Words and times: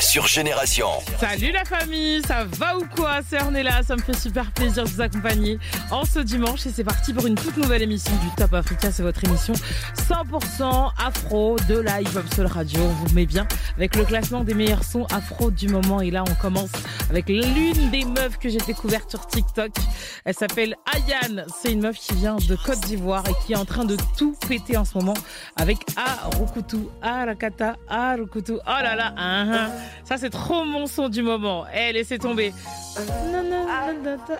sur 0.00 0.26
Génération. 0.26 0.88
Salut 1.18 1.52
la 1.52 1.64
famille, 1.64 2.20
ça 2.26 2.44
va 2.44 2.76
ou 2.76 2.84
quoi 2.96 3.20
C'est 3.28 3.40
Ornella, 3.40 3.82
ça 3.82 3.96
me 3.96 4.02
fait 4.02 4.16
super 4.16 4.50
plaisir 4.52 4.84
de 4.84 4.88
vous 4.88 5.00
accompagner 5.00 5.58
en 5.90 6.04
ce 6.04 6.18
dimanche 6.18 6.66
et 6.66 6.70
c'est 6.70 6.84
parti 6.84 7.12
pour 7.12 7.26
une 7.26 7.34
toute 7.34 7.56
nouvelle 7.56 7.82
émission 7.82 8.12
du 8.16 8.28
Top 8.36 8.54
Africa. 8.54 8.90
C'est 8.92 9.02
votre 9.02 9.22
émission 9.24 9.54
100% 10.08 10.90
afro 11.04 11.56
de 11.68 11.78
la 11.78 12.00
hip 12.00 12.08
hop 12.16 12.24
soul 12.34 12.46
radio. 12.46 12.80
On 12.80 12.88
vous 13.06 13.14
met 13.14 13.26
bien 13.26 13.46
avec 13.76 13.96
le 13.96 14.04
classement 14.04 14.44
des 14.44 14.54
meilleurs 14.54 14.84
sons 14.84 15.06
afro 15.14 15.50
du 15.50 15.68
moment 15.68 16.00
et 16.00 16.10
là 16.10 16.24
on 16.28 16.34
commence 16.34 16.70
avec 17.10 17.28
l'une 17.28 17.90
des 17.90 18.04
meufs 18.04 18.38
que 18.38 18.48
j'ai 18.48 18.58
découverte 18.58 19.10
sur 19.10 19.26
TikTok. 19.26 19.72
Elle 20.24 20.34
s'appelle 20.34 20.76
Ayane. 20.94 21.46
C'est 21.62 21.72
une 21.72 21.80
meuf 21.80 21.96
qui 21.98 22.14
vient 22.14 22.36
de 22.36 22.56
Côte 22.56 22.80
d'Ivoire 22.80 23.24
et 23.28 23.46
qui 23.46 23.52
est 23.52 23.56
en 23.56 23.64
train 23.64 23.84
de 23.84 23.96
tout 24.16 24.36
péter 24.48 24.76
en 24.76 24.84
ce 24.84 24.98
moment 24.98 25.14
avec 25.56 25.78
Arukutu, 25.96 26.88
Arakata, 27.02 27.76
Arukutu. 27.88 28.54
Oh 28.54 28.82
là 28.82 28.94
là, 28.94 29.14
hein, 29.16 29.52
hein. 29.52 29.70
Ça 30.04 30.16
c'est 30.16 30.30
trop 30.30 30.64
mon 30.64 30.86
son 30.86 31.08
du 31.08 31.22
moment. 31.22 31.64
Eh, 31.74 31.92
laissez 31.92 32.18
tomber. 32.18 32.52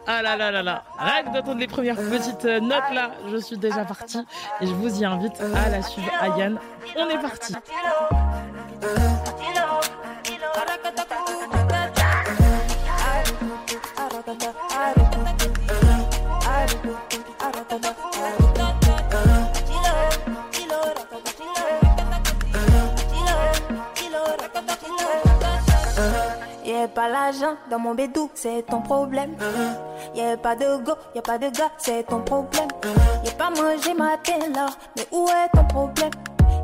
Ah 0.07 0.23
là 0.23 0.37
là 0.37 0.51
là 0.51 0.63
là. 0.63 0.85
Rien 0.99 1.33
d'entendre 1.33 1.61
les 1.61 1.67
premières 1.67 1.97
petites 1.97 2.45
notes 2.45 2.93
là, 2.95 3.11
je 3.31 3.37
suis 3.39 3.59
déjà 3.59 3.85
partie 3.85 4.21
et 4.61 4.67
je 4.67 4.73
vous 4.73 5.01
y 5.01 5.05
invite 5.05 5.41
à 5.55 5.69
la 5.69 5.83
suivre. 5.83 6.11
Ayane, 6.23 6.59
on 6.97 7.09
est 7.09 7.21
parti. 7.21 7.55
Y'a 26.77 26.89
pas 26.89 27.09
l'argent 27.09 27.57
dans 27.71 27.79
mon 27.79 27.95
bédou, 27.95 28.31
c'est 28.35 28.67
ton 28.67 28.83
problème. 28.83 29.35
Y'a 30.15 30.37
pas 30.37 30.55
de 30.55 30.77
go, 30.85 30.93
y'a 31.15 31.23
pas 31.23 31.39
de 31.39 31.49
gars, 31.49 31.71
c'est 31.79 32.03
ton 32.03 32.21
problème. 32.21 32.69
Y'a 33.25 33.33
pas 33.33 33.49
mangé 33.49 33.95
matin 33.95 34.39
là, 34.55 34.67
mais 34.95 35.07
où 35.11 35.27
est 35.27 35.49
ton 35.55 35.65
problème? 35.65 36.11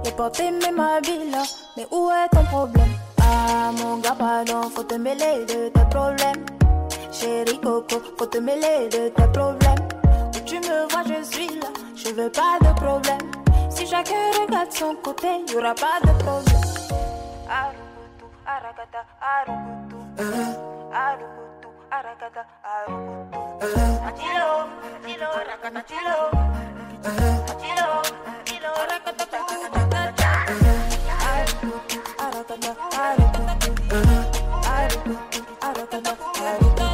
Y'a 0.04 0.12
porté 0.12 0.50
mes 0.50 0.70
ma 0.70 1.00
vie 1.00 1.30
là, 1.30 1.42
mais 1.78 1.86
où 1.90 2.10
est 2.10 2.28
ton 2.30 2.44
problème? 2.44 2.90
Ah 3.22 3.70
mon 3.72 3.96
gars, 3.96 4.14
pardon, 4.18 4.68
faut 4.74 4.82
te 4.82 4.96
mêler 4.96 5.46
de 5.46 5.70
tes 5.70 5.88
problèmes. 5.90 6.44
Chérie 7.10 7.58
Coco, 7.60 7.96
faut 8.18 8.26
te 8.26 8.36
mêler 8.36 8.88
de 8.90 9.08
tes 9.08 9.32
problèmes. 9.32 9.88
Où 10.34 10.40
tu 10.44 10.56
me 10.56 10.90
vois, 10.90 11.04
je 11.06 11.24
suis 11.24 11.48
là, 11.58 11.68
je 11.96 12.10
veux 12.10 12.30
pas 12.30 12.58
de 12.60 12.74
problème. 12.74 13.30
Si 13.70 13.86
chacun 13.86 14.30
regarde 14.42 14.72
son 14.72 14.94
côté, 15.02 15.42
y'aura 15.50 15.74
pas 15.74 16.00
de 16.04 16.12
problème. 16.22 16.60
Arukutu, 17.48 17.81
arakata, 18.56 19.00
arukutu. 19.32 19.98
Arukutu, 21.04 21.68
arakata, 21.90 22.42
arukutu. 22.72 23.38
Atilo, 24.08 24.52
atilo, 24.96 25.28
arakata, 25.40 25.80
atilo. 25.80 26.18
Atilo, 27.52 27.88
atilo, 28.40 28.70
arakata, 28.82 29.24
arukutu. 29.38 29.80
Arukutu, 31.32 31.98
arakata, 32.24 32.70
arukutu. 33.04 33.88
Arukutu, 34.76 35.40
arakata. 35.66 36.91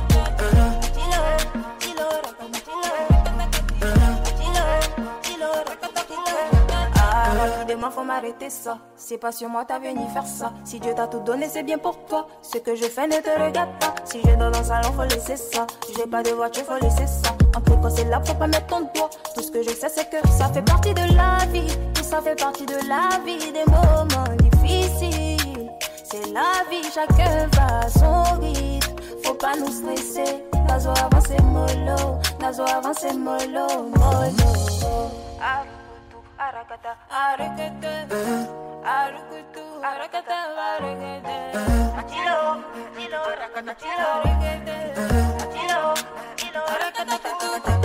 Faut 7.91 8.05
m'arrêter 8.05 8.51
ça. 8.51 8.79
C'est 8.97 9.19
pas 9.19 9.33
sur 9.33 9.49
moi, 9.49 9.65
t'as 9.67 9.79
venu 9.79 10.01
faire 10.13 10.27
ça. 10.27 10.53
Si 10.65 10.81
Dieu 10.81 10.95
t'a 10.95 11.07
tout 11.07 11.21
donné, 11.21 11.49
c'est 11.49 11.63
bien 11.63 11.79
pour 11.79 12.05
toi. 12.07 12.27
Ce 12.43 12.59
que 12.59 12.75
je 12.75 12.85
fais 12.85 13.07
ne 13.07 13.17
te 13.17 13.31
regarde 13.31 13.71
pas. 13.81 13.95
Si 14.05 14.21
je 14.21 14.35
dors 14.37 14.51
dans 14.51 14.59
le 14.59 14.65
salon, 14.65 14.93
faut 14.93 15.03
laisser 15.03 15.37
ça. 15.37 15.67
J'ai 15.97 16.07
pas 16.07 16.23
de 16.23 16.31
voiture, 16.31 16.65
faut 16.65 16.83
laisser 16.83 17.07
ça. 17.07 17.31
En 17.57 17.61
tout 17.61 17.77
cas, 17.77 17.91
c'est 17.91 18.05
là, 18.05 18.21
faut 18.25 18.35
pas 18.35 18.47
mettre 18.47 18.67
ton 18.67 18.81
doigt. 18.81 19.11
Tout 19.35 19.43
ce 19.43 19.51
que 19.51 19.63
je 19.63 19.71
sais, 19.71 19.89
c'est 19.89 20.09
que 20.11 20.27
ça 20.29 20.49
fait 20.53 20.63
partie 20.63 20.95
de 20.95 21.17
la 21.17 21.45
vie. 21.53 21.77
Tout 21.95 22.05
ça 22.05 22.21
fait 22.21 22.37
partie 22.41 22.67
de 22.67 22.77
la 22.89 23.19
vie, 23.25 23.53
des 23.53 23.65
moments 23.71 24.35
difficiles. 24.39 25.71
C'est 26.05 26.27
la 26.33 26.65
vie, 26.71 26.89
chacun 26.93 27.47
va 27.53 27.81
à 27.81 27.89
son 27.89 28.41
rythme. 28.41 28.97
Faut 29.25 29.35
pas 29.35 29.57
nous 29.59 29.71
stresser. 29.71 30.45
Nazo 30.69 30.91
avancer 30.91 31.41
mollo. 31.43 32.19
Nazo 32.41 32.63
avancer 32.63 33.13
mollo, 33.15 33.67
mollo. 33.97 35.11
Arukutu, 35.41 35.78
Chilo, 42.09 42.65
chilo, 42.97 43.21
chilo, 43.75 43.75
chilo, 43.75 44.55
chilo, 45.53 45.95
chilo, 46.37 46.63
chilo, 46.87 47.78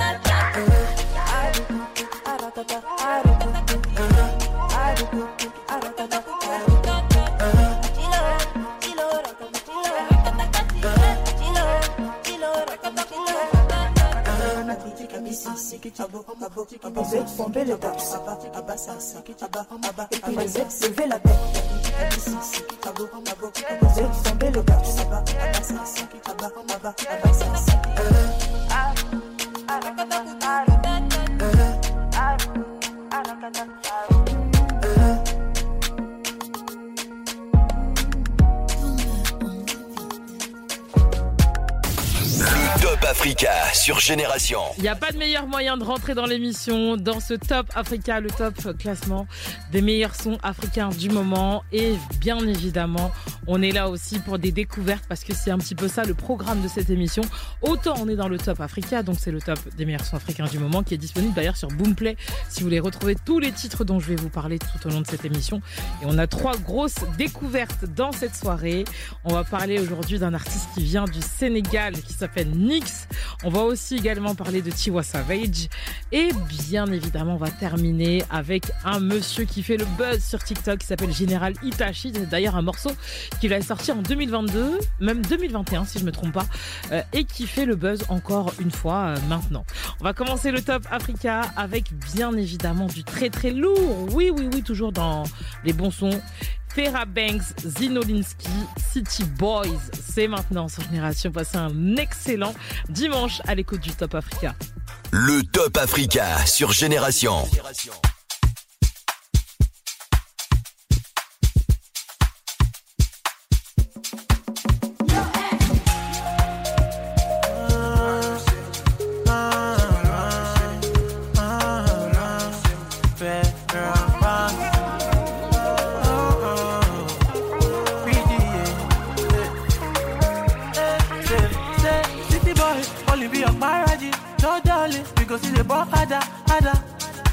Les 15.73 15.79
ex 17.17 17.37
tomber 17.37 17.65
les. 17.65 17.73
Et 17.73 17.77
puis 20.19 20.35
les 20.35 20.57
ex 20.59 20.87
lever 20.87 21.07
la 21.07 21.19
tête. 21.19 21.33
Tomber 24.23 24.51
Africa 43.05 43.51
sur 43.73 43.99
Génération. 43.99 44.59
Il 44.77 44.83
n'y 44.83 44.89
a 44.89 44.95
pas 44.95 45.11
de 45.11 45.17
meilleur 45.17 45.47
moyen 45.47 45.77
de 45.77 45.83
rentrer 45.83 46.13
dans 46.13 46.25
l'émission, 46.25 46.95
dans 46.95 47.19
ce 47.19 47.33
Top 47.33 47.67
Africa, 47.75 48.19
le 48.19 48.29
top 48.29 48.77
classement 48.77 49.27
des 49.71 49.81
meilleurs 49.81 50.15
sons 50.15 50.37
africains 50.43 50.89
du 50.89 51.09
moment. 51.09 51.63
Et 51.71 51.95
bien 52.19 52.37
évidemment, 52.39 53.11
on 53.47 53.61
est 53.61 53.71
là 53.71 53.89
aussi 53.89 54.19
pour 54.19 54.39
des 54.39 54.51
découvertes 54.51 55.03
parce 55.09 55.23
que 55.23 55.33
c'est 55.33 55.51
un 55.51 55.57
petit 55.57 55.75
peu 55.75 55.87
ça 55.87 56.03
le 56.03 56.13
programme 56.13 56.61
de 56.61 56.67
cette 56.67 56.89
émission. 56.89 57.23
Autant 57.61 57.95
on 57.99 58.07
est 58.07 58.15
dans 58.15 58.27
le 58.27 58.37
Top 58.37 58.61
Africa, 58.61 59.03
donc 59.03 59.17
c'est 59.19 59.31
le 59.31 59.41
top 59.41 59.59
des 59.75 59.85
meilleurs 59.85 60.05
sons 60.05 60.17
africains 60.17 60.45
du 60.45 60.59
moment 60.59 60.83
qui 60.83 60.93
est 60.93 60.97
disponible 60.97 61.33
d'ailleurs 61.33 61.57
sur 61.57 61.69
Boomplay 61.69 62.15
si 62.49 62.59
vous 62.59 62.67
voulez 62.67 62.79
retrouver 62.79 63.15
tous 63.25 63.39
les 63.39 63.51
titres 63.51 63.83
dont 63.83 63.99
je 63.99 64.07
vais 64.07 64.15
vous 64.15 64.29
parler 64.29 64.59
tout 64.59 64.87
au 64.87 64.89
long 64.91 65.01
de 65.01 65.07
cette 65.07 65.25
émission. 65.25 65.61
Et 66.01 66.05
on 66.05 66.17
a 66.17 66.27
trois 66.27 66.57
grosses 66.57 67.03
découvertes 67.17 67.85
dans 67.95 68.11
cette 68.11 68.35
soirée. 68.35 68.85
On 69.23 69.33
va 69.33 69.43
parler 69.43 69.79
aujourd'hui 69.79 70.19
d'un 70.19 70.33
artiste 70.33 70.67
qui 70.75 70.83
vient 70.83 71.05
du 71.05 71.21
Sénégal 71.21 71.93
qui 71.93 72.13
s'appelle 72.13 72.49
Nix. 72.49 72.92
On 73.43 73.49
va 73.49 73.61
aussi 73.61 73.95
également 73.95 74.35
parler 74.35 74.61
de 74.61 74.71
Tiwa 74.71 75.03
Savage. 75.03 75.67
Et 76.11 76.29
bien 76.47 76.85
évidemment, 76.91 77.35
on 77.35 77.37
va 77.37 77.51
terminer 77.51 78.23
avec 78.29 78.71
un 78.85 78.99
monsieur 78.99 79.45
qui 79.45 79.63
fait 79.63 79.77
le 79.77 79.85
buzz 79.97 80.23
sur 80.23 80.43
TikTok 80.43 80.79
qui 80.79 80.87
s'appelle 80.87 81.13
Général 81.13 81.53
Itachi. 81.63 82.11
C'est 82.13 82.29
d'ailleurs 82.29 82.55
un 82.55 82.61
morceau 82.61 82.91
qu'il 83.39 83.53
a 83.53 83.61
sorti 83.61 83.91
en 83.91 84.01
2022, 84.01 84.79
même 84.99 85.21
2021 85.21 85.85
si 85.85 85.99
je 85.99 86.05
me 86.05 86.11
trompe 86.11 86.33
pas, 86.33 86.45
euh, 86.91 87.01
et 87.13 87.25
qui 87.25 87.47
fait 87.47 87.65
le 87.65 87.75
buzz 87.75 88.03
encore 88.09 88.53
une 88.59 88.71
fois 88.71 89.07
euh, 89.07 89.17
maintenant. 89.27 89.65
On 89.99 90.03
va 90.03 90.13
commencer 90.13 90.51
le 90.51 90.61
top 90.61 90.87
Africa 90.91 91.41
avec 91.55 91.93
bien 92.13 92.33
évidemment 92.33 92.87
du 92.87 93.03
très 93.03 93.29
très 93.29 93.51
lourd. 93.51 94.07
Oui, 94.13 94.31
oui, 94.31 94.47
oui, 94.51 94.63
toujours 94.63 94.91
dans 94.91 95.23
les 95.63 95.73
bons 95.73 95.91
sons. 95.91 96.21
Farah 96.75 97.05
Banks, 97.05 97.53
Zinolinski, 97.63 98.49
City 98.91 99.23
Boys. 99.37 99.67
C'est 99.93 100.27
maintenant 100.27 100.67
sur 100.67 100.81
Génération. 100.83 101.31
Passez 101.31 101.57
un 101.57 101.97
excellent 101.97 102.53
dimanche 102.89 103.41
à 103.47 103.53
l'écoute 103.53 103.81
du 103.81 103.91
Top 103.91 104.15
Africa. 104.15 104.55
Le 105.11 105.43
Top 105.43 105.77
Africa 105.77 106.43
sur 106.45 106.71
Génération. 106.71 107.45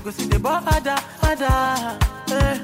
Go 0.04 0.10
see 0.10 0.26
the 0.26 0.38
boy 0.38 0.58
ada, 0.66 0.96
ada. 1.22 1.98
Eh. 2.32 2.58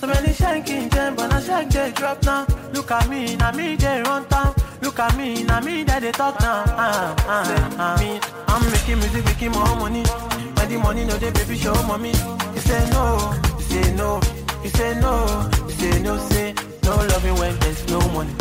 So 0.00 0.06
many 0.06 0.28
shanking 0.34 0.90
them, 0.90 1.14
but 1.14 1.32
I 1.32 1.40
shake 1.40 1.70
they 1.70 1.92
drop 1.92 2.22
now. 2.24 2.46
Look 2.72 2.90
at 2.90 3.08
me, 3.08 3.36
now 3.36 3.52
me 3.52 3.76
they 3.76 4.02
run 4.02 4.24
town. 4.26 4.54
Look 4.80 4.98
at 4.98 5.16
me, 5.16 5.44
now 5.44 5.60
me 5.60 5.84
that 5.84 6.02
they 6.02 6.10
talk 6.12 6.40
now. 6.40 6.64
Ah, 6.66 7.14
ah, 7.28 7.76
ah. 7.78 7.96
Me, 8.00 8.18
I'm 8.48 8.62
making 8.72 8.98
music, 8.98 9.24
making 9.24 9.52
more 9.52 9.76
money. 9.76 10.02
When 10.02 10.68
the 10.68 10.78
money 10.78 11.04
no 11.04 11.16
they 11.18 11.30
baby 11.30 11.56
show 11.56 11.74
mommy. 11.86 12.10
You 12.10 12.60
say 12.60 12.90
no, 12.90 13.32
you 13.58 13.64
say 13.64 13.94
no, 13.94 14.20
you 14.64 14.70
say 14.70 15.00
no, 15.00 15.50
you 15.68 15.74
say 15.74 16.02
no, 16.02 16.18
say 16.28 16.54
no 16.82 16.96
loving 16.96 17.34
when 17.36 17.58
there's 17.60 17.86
no 17.88 18.00
money. 18.10 18.34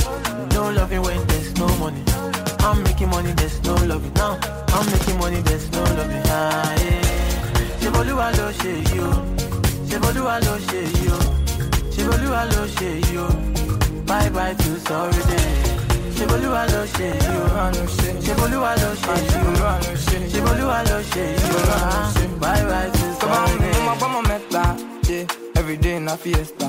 No 0.54 0.72
loving 0.72 1.02
when 1.04 1.28
there's 1.28 1.56
no 1.58 1.68
money. 1.78 2.02
I'm 2.60 2.82
making 2.84 3.10
money, 3.10 3.32
there's 3.34 3.62
no 3.64 3.76
loving 3.76 4.14
now. 4.14 4.40
I'm 4.70 4.86
making 4.92 5.18
money, 5.20 5.42
there's 5.42 5.72
no 5.72 5.84
loving. 5.84 6.22
Ah, 6.26 6.76
yeah 6.82 7.01
ṣèbọlúwa 7.92 8.28
ló 8.38 8.48
ṣe 8.60 8.72
yìí 8.88 9.00
o. 9.04 9.12
Ṣèbọlúwa 9.90 10.36
ló 10.46 10.54
ṣe 10.68 10.80
yìí 10.94 11.08
o. 11.12 11.20
Ṣèbọlúwa 11.96 12.42
ló 12.52 12.62
ṣe 12.76 12.88
yìí 13.04 13.18
o. 13.18 13.28
Bye 14.08 14.30
bye 14.36 14.54
to 14.62 14.72
sorry 14.88 15.22
day 15.30 15.52
ṣèbọlúwa 16.18 16.62
ló 16.74 16.82
ṣe 16.96 17.08
yìí 17.20 17.38
o. 17.42 17.46
Ṣèbọlúwa 18.26 18.72
ló 18.82 18.90
ṣe 19.04 19.14
yìí 19.28 19.60
o. 19.68 19.74
Ṣèbọlúwa 20.32 20.80
ló 20.90 20.98
ṣe 21.12 21.24
yìí 21.36 21.52
o. 21.52 22.30
Bye 22.42 22.64
bye 22.70 22.90
to 22.96 23.06
sorry 23.20 23.56
day. 23.62 23.74
mo 23.76 23.82
máa 23.88 23.96
gbọ́ 24.00 24.08
mọ́ 24.14 24.24
mẹ́ta 24.30 24.64
ṣe 25.08 25.18
everyday 25.60 25.98
na 26.08 26.14
fiesta. 26.24 26.68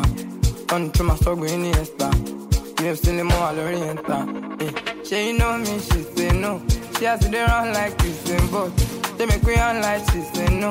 Ọ̀nà 0.75 0.87
through 0.93 1.09
my 1.09 1.17
struggle 1.21 1.47
gbé 1.47 1.57
ní 1.63 1.71
ẹ̀sà 1.83 2.09
ilé 2.79 2.91
ìsinmi 2.95 3.23
mọ́ 3.31 3.39
wa 3.43 3.51
lórí 3.57 3.79
ẹ̀ta. 3.93 4.17
ṣé 5.09 5.17
you 5.25 5.31
eh, 5.31 5.39
know 5.39 5.53
me 5.65 5.75
she 5.87 5.99
say 6.15 6.31
no. 6.43 6.53
She 6.99 7.05
has 7.09 7.21
to 7.21 7.39
run 7.51 7.73
like 7.79 7.95
Usain 8.09 8.45
Bolt. 8.53 8.75
Make 9.19 9.45
me 9.47 9.55
run 9.55 9.81
like 9.87 10.03
she 10.11 10.21
say 10.35 10.49
no. 10.63 10.71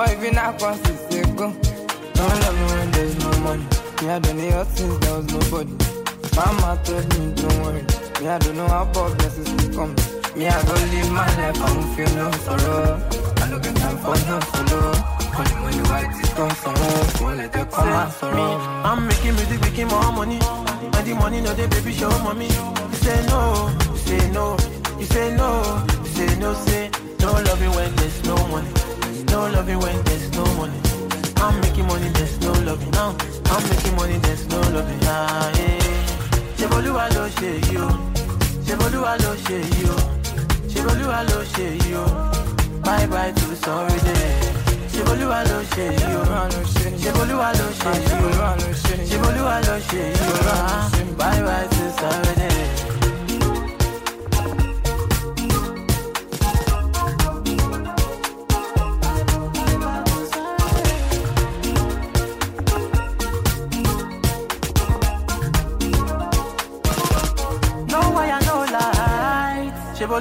But 0.00 0.12
if 0.12 0.22
you're 0.22 0.32
not 0.32 0.58
say 0.58 1.22
go. 1.36 1.52
Don't 1.52 2.40
love 2.40 2.56
me 2.56 2.64
when 2.72 2.90
there's 2.90 3.18
no 3.18 3.30
money. 3.44 3.66
Me 4.00 4.08
I 4.08 4.16
it 4.16 4.54
all 4.54 4.64
since 4.64 4.96
there 4.96 5.12
was 5.12 5.26
nobody. 5.28 5.76
Mama 6.34 6.80
told 6.84 7.04
me 7.18 7.34
don't 7.36 7.60
worry. 7.60 7.82
Me 8.18 8.28
I 8.28 8.38
don't 8.38 8.56
know 8.56 8.66
how 8.68 8.88
about 8.88 9.18
blessings 9.18 9.52
will 9.52 9.74
come. 9.76 9.94
Me 10.34 10.48
I 10.48 10.56
go 10.64 10.72
live 10.72 11.10
my 11.12 11.26
life, 11.36 11.60
I 11.60 11.74
don't 11.74 11.94
feel 11.94 12.10
no 12.16 12.30
sorrow. 12.32 12.96
I 13.44 13.50
don't 13.50 13.62
get 13.62 13.76
time 13.76 13.98
for 13.98 14.16
no 14.24 14.40
solo. 14.40 14.80
When 15.36 15.76
the 15.76 15.84
white 15.92 16.24
is 16.24 16.32
gone 16.32 16.56
somewhere, 16.64 17.04
so 17.04 17.26
let 17.26 17.54
it 17.54 17.70
come 17.70 17.88
and 17.88 18.36
Me. 18.36 18.42
I'm 18.88 19.06
making 19.06 19.34
music, 19.34 19.60
making 19.60 19.88
more 19.88 20.12
money. 20.12 20.38
And 20.96 21.06
the 21.06 21.14
money 21.14 21.42
no 21.42 21.52
they 21.52 21.66
baby 21.66 21.92
show 21.92 22.08
mommy. 22.24 22.46
You 22.46 22.96
say 23.04 23.20
no, 23.26 23.68
you 23.92 23.98
say 23.98 24.30
no, 24.30 24.56
you 24.98 25.04
say 25.04 25.36
no, 25.36 25.84
you 26.00 26.10
say 26.16 26.38
no, 26.38 26.54
say 26.54 26.90
no 27.20 27.32
loving 27.32 27.72
when 27.72 27.94
there's 27.96 28.24
no 28.24 28.36
money. 28.48 28.89
No 29.30 29.46
loving 29.54 29.78
when 29.78 30.02
there's 30.04 30.30
no 30.32 30.44
money. 30.54 30.80
I'm 31.36 31.60
making 31.60 31.86
money, 31.86 32.08
there's 32.10 32.38
no 32.40 32.52
loving 32.68 32.90
now. 32.90 33.16
I'm 33.46 33.62
making 33.70 33.94
money, 33.96 34.18
there's 34.18 34.46
no 34.48 34.60
loving. 34.74 35.00
Ṣé 36.58 36.66
Bolúwa 36.68 37.04
ló 37.14 37.24
ṣe 37.38 37.50
yìí 37.64 37.76
o? 37.80 37.88
Ṣé 38.66 38.74
Bolúwa 38.80 39.12
ló 39.22 39.32
ṣe 39.44 39.56
yìí 39.70 39.88
o? 39.88 39.96
Ṣé 40.72 40.80
ló 41.30 41.38
ṣe 41.52 41.66
yìí 41.80 41.94
o? 41.96 42.04
Bye 42.84 43.06
bye 43.12 43.32
to 43.32 43.46
sorry 43.64 43.98
day. 44.06 44.34
Ṣé 44.92 45.00
Bolúwa 45.06 45.40
ló 45.48 45.58
ṣe 45.72 45.84
yìí 45.98 46.14
o? 46.16 46.22
Ṣé 47.02 47.10
Bolúwa 47.16 47.48
ló 47.58 47.66
ṣe 47.80 47.90
yìí 47.96 48.16
o? 48.16 48.50
Ṣé 49.08 49.16
ló 49.66 49.76
ṣe 49.88 50.02
yìí 50.12 50.30
o? 50.30 51.14
Bye 51.20 51.40
bye 51.46 51.66
to 51.74 51.84
sorry 52.00 52.34
day. 52.40 52.89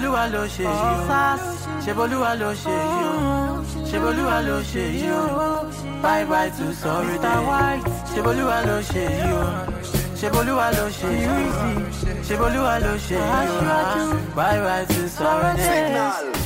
Light. 0.04 0.08
Ṣé 0.08 0.08
Bolúwa 0.08 0.26
ló 0.32 0.44
ṣe 0.48 0.64
yìí 0.64 0.86
o? 0.96 1.84
Ṣé 1.84 1.92
Bolúwa 1.96 2.32
ló 2.40 2.50
ṣe 2.62 2.74
yìí 2.80 3.06
o? 3.10 3.24
Ṣé 3.90 3.98
ló 4.48 4.58
ṣe 4.72 4.84
yìí 4.96 5.10
o? 5.12 5.22
Bye 6.04 6.26
bye 6.30 6.50
to 6.58 6.74
sorry 6.74 7.18
day. 7.20 7.80
Ṣé 8.12 8.20
Bolúwa 8.26 8.58
ló 8.68 8.78
ṣe 8.90 9.04
yìí 9.18 9.32
o? 9.34 9.46
Ṣé 10.20 10.28
Bolúwa 10.34 10.68
ló 10.78 10.86
ṣe 11.00 11.10
yìí 11.20 11.28
o? 11.28 11.64
Ṣé 12.28 12.36
ló 12.84 12.94
ṣe 13.08 13.18
yìí 13.18 13.68
o? 13.68 14.16
Bye 14.36 14.60
bye 14.66 14.86
to 14.94 15.10
sorry 15.10 15.52
day. 15.58 16.39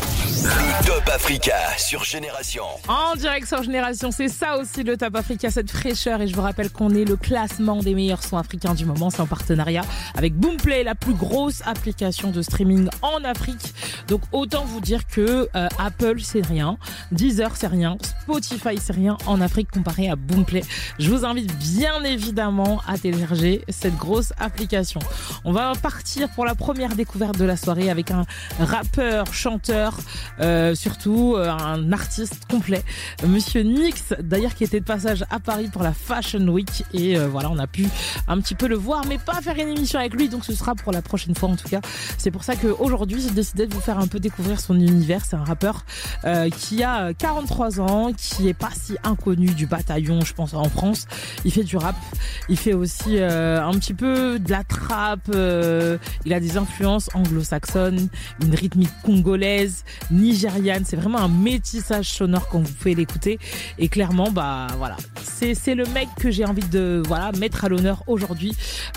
Le 0.44 0.86
Top 0.86 1.10
Africa 1.16 1.56
sur 1.78 2.04
Génération. 2.04 2.66
En 2.90 3.16
direct 3.16 3.48
sur 3.48 3.64
Génération, 3.64 4.12
c'est 4.12 4.28
ça 4.28 4.58
aussi 4.58 4.84
le 4.84 4.98
Top 4.98 5.16
Africa, 5.16 5.50
cette 5.50 5.72
fraîcheur. 5.72 6.20
Et 6.22 6.28
je 6.28 6.36
vous 6.36 6.42
rappelle 6.42 6.70
qu'on 6.70 6.90
est 6.90 7.06
le 7.06 7.16
classement 7.16 7.82
des 7.82 7.96
meilleurs 7.96 8.22
sons 8.22 8.38
africains 8.38 8.74
du 8.74 8.86
moment. 8.86 9.10
C'est 9.10 9.22
en 9.22 9.26
partenariat 9.26 9.84
avec 10.16 10.36
Boomplay, 10.36 10.84
la 10.84 10.96
plus 10.96 11.14
grosse 11.14 11.62
application 11.66 12.32
de 12.32 12.42
streaming 12.42 12.90
en 13.02 13.24
Afrique. 13.24 13.74
Donc 14.10 14.22
autant 14.34 14.66
vous 14.66 14.82
dire 14.82 15.08
que 15.08 15.48
euh, 15.56 15.68
Apple 15.80 16.20
c'est 16.20 16.46
rien, 16.46 16.78
Deezer 17.14 17.56
c'est 17.56 17.68
rien, 17.68 17.98
Spotify 18.24 18.78
c'est 18.78 18.94
rien 18.94 19.18
en 19.26 19.40
Afrique 19.40 19.72
comparé 19.72 20.10
à 20.10 20.18
Boomplay. 20.18 20.64
Je 21.00 21.10
vous 21.10 21.24
invite 21.24 21.56
bien 21.58 22.04
évidemment 22.04 22.82
à 22.86 22.98
télécharger 22.98 23.64
cette 23.70 23.96
grosse 23.96 24.34
application. 24.40 25.00
On 25.46 25.54
va 25.54 25.72
partir 25.82 26.30
pour 26.32 26.44
la 26.44 26.54
première 26.54 26.96
découverte 26.96 27.38
de 27.38 27.46
la 27.46 27.56
soirée 27.56 27.90
avec 27.90 28.12
un 28.12 28.26
rappeur, 28.60 29.34
chanteur, 29.34 29.98
euh, 30.40 30.76
surtout 30.76 31.36
euh, 31.36 31.50
un 31.50 31.92
artiste 31.92 32.46
complet, 32.50 32.84
Monsieur 33.28 33.62
Nix, 33.62 34.14
d'ailleurs 34.20 34.56
qui 34.56 34.64
était 34.64 34.80
de 34.80 34.86
passage 34.86 35.24
à 35.30 35.40
Paris 35.40 35.70
pour 35.72 35.84
la 35.84 35.94
Fashion 35.94 36.48
Week 36.48 36.84
et 36.94 37.18
euh, 37.18 37.28
voilà, 37.28 37.50
on 37.52 37.60
a 37.60 37.68
pu 37.68 37.88
un 38.28 38.40
petit 38.40 38.56
peu 38.56 38.68
le 38.68 38.76
voir, 38.76 39.04
mais 39.08 39.18
pas 39.18 39.42
faire 39.42 39.56
une 39.58 39.70
émission 39.70 40.00
avec 40.00 40.14
lui, 40.14 40.30
donc 40.30 40.46
ce 40.46 40.54
sera 40.54 40.76
pour 40.76 40.92
la 40.92 41.02
prochaine 41.02 41.36
fois 41.36 41.50
en 41.50 41.56
tout 41.56 41.68
cas. 41.68 41.82
C'est 42.18 42.32
pour 42.32 42.44
ça 42.44 42.56
qu'aujourd'hui 42.56 43.22
j'ai 43.22 43.32
décidé 43.32 43.68
de 43.68 43.74
vous 43.74 43.82
faire 43.82 44.00
un 44.00 44.08
peu 44.08 44.20
découvrir 44.20 44.60
son 44.60 44.76
univers. 44.76 45.24
C'est 45.26 45.36
un 45.36 45.44
rappeur 45.44 45.86
euh, 46.26 46.50
qui 46.50 46.84
a 46.84 47.14
43 47.14 47.80
ans, 47.80 48.12
qui 48.14 48.48
est 48.48 48.54
pas 48.54 48.72
si 48.74 48.96
inconnu 49.04 49.48
du 49.48 49.68
bataillon, 49.68 50.22
je 50.22 50.34
pense 50.34 50.54
en 50.54 50.70
France. 50.70 51.06
Il 51.46 51.52
fait 51.52 51.64
du 51.64 51.78
rap, 51.78 51.96
il 52.50 52.58
fait 52.58 52.74
aussi 52.74 53.20
un 53.20 53.72
petit 53.74 53.94
peu 53.94 54.40
de 54.40 54.50
la 54.50 54.64
trappe. 54.64 55.30
il 55.30 56.34
a 56.34 56.40
des 56.40 56.58
influences 56.58 57.10
anglo-saxonnes, 57.14 58.08
une 58.42 58.56
rythmique 58.56 58.92
congolaise, 59.04 59.84
nigériane. 60.24 60.84
C'est 60.86 60.96
vraiment 60.96 61.20
un 61.20 61.28
métissage 61.28 62.10
sonore 62.10 62.48
quand 62.48 62.60
vous 62.60 62.74
pouvez 62.74 62.96
l'écouter. 62.96 63.40
Et 63.78 63.90
clairement, 63.90 64.32
bah 64.32 64.68
voilà, 64.78 64.96
c'est 65.22 65.76
le 65.76 65.86
mec 65.88 66.08
que 66.20 66.32
j'ai 66.32 66.46
envie 66.46 66.68
de 66.68 67.04
voilà 67.06 67.32
mettre 67.34 67.66
à 67.66 67.70
l'honneur 67.70 68.04
aujourd'hui 68.08 68.56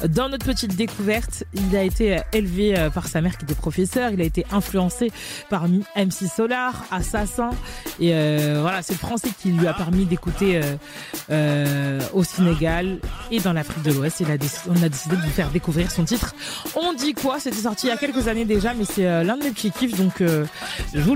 dans 0.08 0.28
notre 0.28 0.46
petite 0.46 0.76
découverte. 0.76 1.44
Il 1.54 1.76
a 1.76 1.82
été 1.82 2.18
élevé 2.32 2.78
euh, 2.78 2.90
par 2.90 3.08
sa 3.08 3.20
mère 3.20 3.36
qui 3.36 3.44
était 3.44 3.54
professeur. 3.54 4.10
Il 4.12 4.20
a 4.20 4.24
été 4.24 4.46
influencé 4.52 5.10
par 5.50 5.66
MC 5.68 6.28
Solar, 6.34 6.84
Assassin. 6.90 7.50
Et 7.98 8.14
euh, 8.14 8.58
voilà, 8.60 8.82
c'est 8.82 8.92
le 8.92 8.98
français 8.98 9.30
qui 9.40 9.50
lui 9.50 9.66
a 9.66 9.74
permis 9.74 10.04
d'écouter 10.04 10.60
euh, 11.30 12.00
au 12.12 12.22
Sénégal 12.22 12.98
et 13.30 13.40
dans 13.40 13.52
l'Afrique 13.52 13.82
de 13.82 13.92
l'Ouest. 13.92 14.22
On 14.68 14.82
a 14.82 14.88
décidé 14.88 15.16
de 15.16 15.22
vous 15.22 15.30
faire 15.30 15.50
découvrir 15.50 15.90
son 15.90 16.04
titre. 16.04 16.34
On 16.76 16.92
dit 16.92 17.14
quoi? 17.14 17.40
C'était 17.40 17.56
sorti 17.56 17.86
il 17.86 17.90
y 17.90 17.92
a 17.92 17.96
quelques 17.96 18.28
années 18.28 18.44
déjà, 18.44 18.74
mais 18.74 18.84
c'est 18.84 19.24
l'un 19.24 19.36
de 19.36 19.44
mes 19.44 19.50
petits 19.50 19.70
kiffs. 19.70 19.96
Donc 19.96 20.14
je 20.20 21.00
vous 21.00 21.15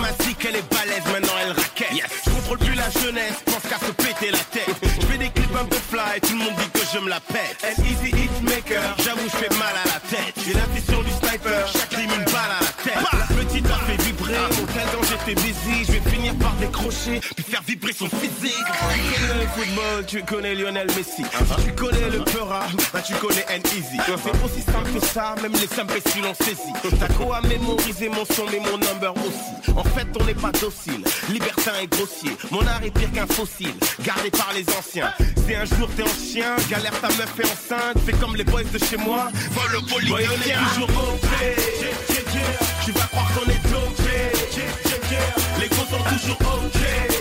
Ma 0.00 0.12
zik, 0.24 0.44
elle 0.48 0.56
est 0.56 0.72
balèze, 0.72 1.04
maintenant 1.12 1.36
elle 1.42 1.52
raquette. 1.52 2.10
Je 2.24 2.30
contrôle 2.30 2.58
plus 2.58 2.74
la 2.74 2.90
jeunesse, 2.90 3.34
pense 3.44 3.62
qu'à 3.68 3.78
se 3.78 3.92
péter 3.92 4.30
la 4.30 4.38
tête. 4.38 4.74
Je 4.82 5.06
fais 5.06 5.18
des 5.18 5.30
clips 5.30 5.56
un 5.60 5.64
peu 5.64 5.76
fly, 5.76 6.20
tout 6.22 6.32
le 6.32 6.44
monde 6.44 6.54
dit 6.58 6.70
que 6.70 6.86
je 6.92 6.98
me 6.98 7.08
la 7.08 7.20
pète. 7.20 7.64
An 7.64 7.82
easy 7.82 8.10
hit 8.10 8.42
maker, 8.42 8.96
j'avoue, 9.04 9.28
je 9.28 9.36
fais 9.36 9.54
mal 9.58 9.74
à 9.74 9.86
la 9.88 10.00
tête. 10.00 10.34
J'ai 10.44 10.54
l'intuition 10.54 11.02
du 11.02 11.10
sniper, 11.10 11.66
chaque 11.72 11.94
rime 11.94 12.10
une 12.10 12.24
balle 12.24 12.52
à 12.58 12.64
la 12.64 12.72
tête. 12.84 13.04
La 13.12 13.26
petite 13.36 13.66
a 13.66 13.78
fait 13.86 14.02
vibrer, 14.02 14.36
au 14.62 14.66
cas 14.66 14.86
quand 14.92 15.04
j'étais 15.04 15.40
busy, 15.40 15.84
je 15.86 15.92
vais 15.92 16.10
finir 16.10 16.34
par 16.36 16.52
décrocher, 16.54 17.20
puis 17.34 17.44
faire 17.44 17.62
vibrer 17.66 17.92
son 17.92 18.08
physique. 18.08 18.35
Football, 19.76 20.06
tu 20.06 20.22
connais 20.22 20.54
Lionel 20.54 20.86
Messi. 20.96 21.22
Si 21.22 21.64
tu 21.64 21.72
connais 21.72 22.08
le 22.10 22.20
Peura, 22.24 22.66
bah 22.92 23.02
tu 23.02 23.12
connais 23.14 23.44
N-Easy. 23.48 23.98
C'est 24.06 24.44
aussi 24.44 24.62
simple 24.62 24.90
que 24.98 25.04
ça, 25.04 25.34
même 25.42 25.52
les 25.52 25.80
imbéciles 25.80 26.22
l'ont 26.22 26.34
saisi. 26.34 26.72
T'as 26.98 27.12
quoi 27.14 27.38
à 27.38 27.40
mémoriser 27.42 28.08
mon 28.08 28.24
son, 28.24 28.44
mais 28.50 28.58
mon 28.58 28.78
number 28.78 29.12
aussi. 29.16 29.74
En 29.76 29.84
fait, 29.84 30.06
on 30.18 30.24
n'est 30.24 30.34
pas 30.34 30.52
docile, 30.52 31.04
libertin 31.30 31.72
et 31.82 31.86
grossier. 31.86 32.30
Mon 32.50 32.66
art 32.66 32.82
est 32.84 32.90
pire 32.90 33.12
qu'un 33.12 33.26
fossile, 33.26 33.74
gardé 34.02 34.30
par 34.30 34.50
les 34.54 34.64
anciens. 34.78 35.12
Si 35.46 35.54
un 35.54 35.64
jour 35.64 35.88
t'es 35.94 36.02
en 36.02 36.06
chien, 36.06 36.56
galère 36.70 36.98
ta 37.00 37.08
meuf 37.08 37.32
est 37.38 37.44
enceinte, 37.44 37.98
fais 38.04 38.12
comme 38.12 38.36
les 38.36 38.44
boys 38.44 38.64
de 38.64 38.78
chez 38.78 38.96
moi, 38.96 39.28
vol 39.50 39.72
le 39.72 39.80
poli. 39.86 40.12
on 40.12 40.18
est 40.18 40.56
toujours. 40.74 40.88
Tu 42.84 42.92
vas 42.92 43.06
croire 43.12 43.28
qu'on 43.34 43.50
est 43.50 43.62
dopé. 43.70 44.32
Les 45.60 45.68
gros 45.68 45.84
sont 45.84 46.02
toujours 46.14 46.38
OK. 46.40 47.15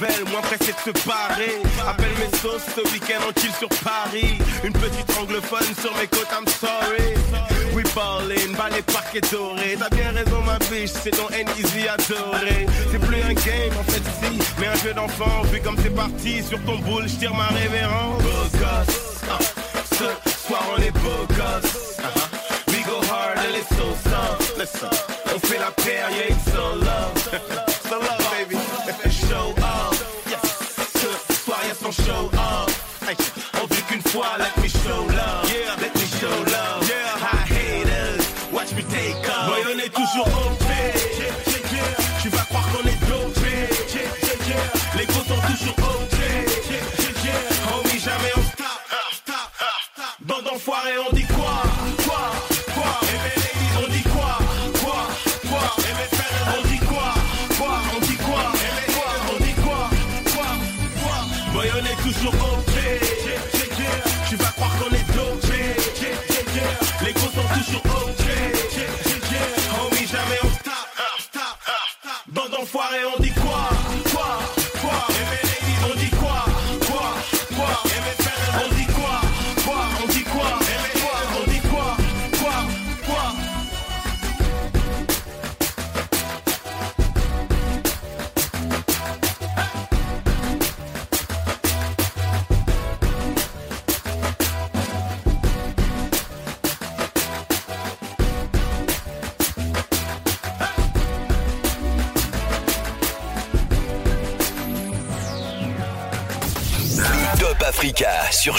La 0.00 0.06
petite 0.06 0.20
nouvelle, 0.20 0.32
moins 0.32 0.40
pressé 0.42 0.72
de 0.72 0.92
se 0.92 1.06
barrer. 1.06 1.62
Appelle 1.86 2.12
mes 2.18 2.38
sauces, 2.38 2.62
ce 2.74 2.80
week-end 2.92 3.20
on 3.28 3.40
chill 3.40 3.52
sur 3.52 3.68
Paris. 3.68 4.38
Une 4.64 4.72
petite 4.72 5.10
anglophone 5.18 5.66
sur 5.80 5.94
mes 5.96 6.06
côtes, 6.06 6.28
I'm 6.32 6.46
sorry. 6.46 7.14
We 7.74 7.84
ballin', 7.94 8.56
bas 8.56 8.70
les 8.74 8.82
parquets 8.82 9.20
dorés. 9.20 9.76
T'as 9.78 9.94
bien 9.94 10.10
raison, 10.12 10.40
ma 10.42 10.58
biche, 10.70 10.90
c'est 11.02 11.10
ton 11.10 11.28
N-Easy 11.28 11.88
adoré. 11.88 12.66
C'est 12.90 12.98
plus 12.98 13.22
un 13.22 13.34
game, 13.34 13.76
en 13.78 13.84
fait, 13.84 14.02
si, 14.20 14.38
mais 14.58 14.68
un 14.68 14.76
jeu 14.76 14.94
d'enfant. 14.94 15.42
Vu 15.52 15.60
comme 15.60 15.76
c'est 15.82 15.94
parti, 15.94 16.42
sur 16.42 16.62
ton 16.64 16.78
boule, 16.78 17.08
je 17.08 17.16
tire 17.16 17.34
ma 17.34 17.48
révérence. 17.48 18.22
Beau 18.22 18.58
gosse, 18.58 19.20
ah, 19.30 19.38
ce 19.90 20.46
soir 20.46 20.62
on 20.76 20.80
est 20.80 20.92
beau 20.92 21.26
gosse. 21.28 21.98
Ah, 22.02 22.08
ah. 22.16 22.46
We 22.68 22.82
go 22.84 23.00
hard 23.10 23.38
and 23.38 23.56
it's 23.56 23.68
so. 23.76 23.86
Listen, 24.58 24.88
on 25.34 25.38
fait 25.38 25.58
la 25.58 25.70
paire, 25.70 26.10
yeah, 26.10 26.30
it's 26.30 26.50
so 26.50 26.74
love. 26.76 27.12
so 27.88 28.00
love, 28.00 28.25
on 31.88 33.66
vit 33.66 33.82
qu'une 33.82 34.02
fois, 34.02 34.36
let 34.38 34.55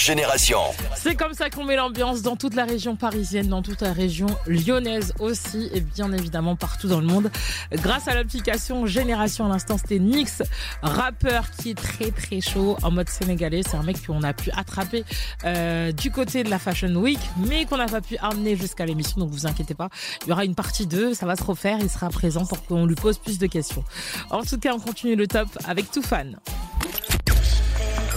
Génération. 0.07 0.59
C'est 0.95 1.15
comme 1.15 1.33
ça 1.33 1.49
qu'on 1.49 1.65
met 1.65 1.75
l'ambiance 1.75 2.21
dans 2.21 2.37
toute 2.37 2.55
la 2.55 2.63
région 2.63 2.95
parisienne, 2.95 3.49
dans 3.49 3.61
toute 3.61 3.81
la 3.81 3.91
région 3.91 4.27
lyonnaise 4.45 5.13
aussi, 5.19 5.69
et 5.73 5.81
bien 5.81 6.13
évidemment 6.13 6.55
partout 6.55 6.87
dans 6.87 7.01
le 7.01 7.05
monde. 7.05 7.29
Grâce 7.73 8.07
à 8.07 8.15
l'application 8.15 8.85
Génération, 8.85 9.47
à 9.47 9.49
l'instant, 9.49 9.77
c'était 9.77 9.99
Nix, 9.99 10.43
rappeur 10.81 11.51
qui 11.51 11.71
est 11.71 11.77
très 11.77 12.11
très 12.11 12.39
chaud 12.39 12.77
en 12.83 12.91
mode 12.91 13.09
sénégalais. 13.09 13.63
C'est 13.69 13.75
un 13.75 13.83
mec 13.83 13.97
qu'on 14.07 14.23
a 14.23 14.31
pu 14.31 14.49
attraper 14.51 15.03
euh, 15.43 15.91
du 15.91 16.09
côté 16.09 16.45
de 16.45 16.49
la 16.49 16.57
Fashion 16.57 16.95
Week, 16.95 17.19
mais 17.45 17.65
qu'on 17.65 17.75
n'a 17.75 17.87
pas 17.87 17.99
pu 17.99 18.15
amener 18.19 18.55
jusqu'à 18.55 18.85
l'émission. 18.85 19.19
Donc 19.19 19.31
vous 19.31 19.45
inquiétez 19.45 19.75
pas, 19.75 19.89
il 20.23 20.29
y 20.29 20.31
aura 20.31 20.45
une 20.45 20.55
partie 20.55 20.87
2, 20.87 21.15
ça 21.15 21.25
va 21.25 21.35
se 21.35 21.43
refaire, 21.43 21.79
il 21.81 21.89
sera 21.89 22.07
présent 22.07 22.45
pour 22.45 22.65
qu'on 22.65 22.85
lui 22.85 22.95
pose 22.95 23.17
plus 23.17 23.39
de 23.39 23.47
questions. 23.47 23.83
En 24.29 24.43
tout 24.43 24.57
cas, 24.57 24.73
on 24.73 24.79
continue 24.79 25.17
le 25.17 25.27
top 25.27 25.49
avec 25.67 25.91
Toufan. 25.91 26.37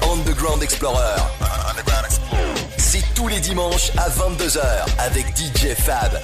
Underground 0.08 0.62
Explorer. 0.62 1.49
Les 3.30 3.38
dimanches 3.38 3.92
à 3.96 4.08
22h 4.08 4.60
avec 4.98 5.24
DJ 5.36 5.74
Fab. 5.74 6.18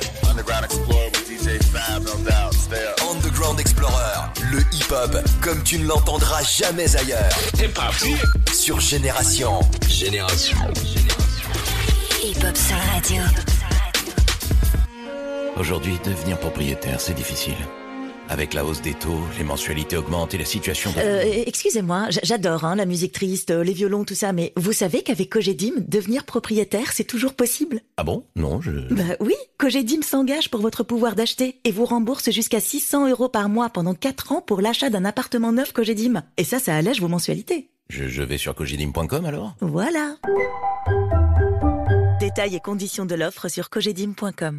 Underground 3.08 3.60
Explorer, 3.60 4.18
le 4.50 4.58
hip-hop 4.72 5.16
comme 5.40 5.62
tu 5.62 5.78
ne 5.78 5.86
l'entendras 5.86 6.42
jamais 6.42 6.96
ailleurs. 6.96 7.30
Sur 8.52 8.80
Génération. 8.80 9.60
Génération. 9.88 10.58
Hip-hop 12.24 12.56
sur 12.56 12.76
radio. 12.92 13.22
Aujourd'hui, 15.56 15.98
devenir 16.04 16.38
propriétaire, 16.38 17.00
c'est 17.00 17.14
difficile. 17.14 17.54
Avec 18.28 18.54
la 18.54 18.64
hausse 18.64 18.82
des 18.82 18.94
taux, 18.94 19.20
les 19.38 19.44
mensualités 19.44 19.96
augmentent 19.96 20.34
et 20.34 20.38
la 20.38 20.44
situation... 20.44 20.90
de- 20.90 20.96
Euh, 20.98 21.42
excusez-moi, 21.46 22.06
j'adore 22.24 22.64
hein, 22.64 22.74
la 22.74 22.84
musique 22.84 23.12
triste, 23.12 23.50
euh, 23.52 23.62
les 23.62 23.72
violons, 23.72 24.04
tout 24.04 24.14
ça, 24.16 24.32
mais 24.32 24.52
vous 24.56 24.72
savez 24.72 25.02
qu'avec 25.02 25.30
Cogedim, 25.30 25.72
devenir 25.86 26.24
propriétaire, 26.24 26.92
c'est 26.92 27.04
toujours 27.04 27.34
possible? 27.34 27.80
Ah 27.96 28.04
bon? 28.04 28.24
Non, 28.34 28.60
je... 28.60 28.70
Bah 28.92 29.14
oui, 29.20 29.34
Cogedim 29.58 30.02
s'engage 30.02 30.50
pour 30.50 30.60
votre 30.60 30.82
pouvoir 30.82 31.14
d'acheter 31.14 31.60
et 31.64 31.70
vous 31.70 31.84
rembourse 31.84 32.30
jusqu'à 32.30 32.58
600 32.60 33.08
euros 33.10 33.28
par 33.28 33.48
mois 33.48 33.70
pendant 33.70 33.94
4 33.94 34.32
ans 34.32 34.40
pour 34.40 34.60
l'achat 34.60 34.90
d'un 34.90 35.04
appartement 35.04 35.52
neuf 35.52 35.72
Cogedim. 35.72 36.22
Et 36.36 36.44
ça, 36.44 36.58
ça 36.58 36.74
allège 36.74 37.00
vos 37.00 37.08
mensualités. 37.08 37.68
je... 37.90 38.08
je 38.08 38.22
vais 38.22 38.38
sur 38.38 38.54
cogidim.com 38.56 39.24
alors? 39.24 39.54
Voilà. 39.60 40.16
Détails 42.18 42.56
et 42.56 42.60
conditions 42.60 43.06
de 43.06 43.14
l'offre 43.14 43.48
sur 43.48 43.70
cogedim.com. 43.70 44.58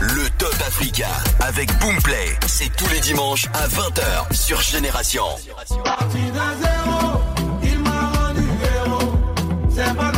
Le 0.00 0.28
Top 0.38 0.54
Africa 0.66 1.08
avec 1.40 1.72
Boomplay. 1.78 2.38
C'est 2.46 2.74
tous 2.76 2.88
les 2.90 3.00
dimanches 3.00 3.46
à 3.54 3.66
20h 3.68 4.34
sur 4.34 4.60
Génération. 4.60 5.24
Parti 5.84 6.18
d'un 6.32 6.54
zéro, 6.60 7.20
il 7.62 7.78
m'a 7.78 8.10
rendu 8.10 8.48
héros. 8.76 9.12
C'est 9.70 9.96
pas 9.96 10.12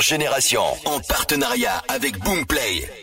Génération 0.00 0.62
en 0.84 1.00
partenariat 1.00 1.82
avec 1.88 2.18
Boomplay. 2.18 3.01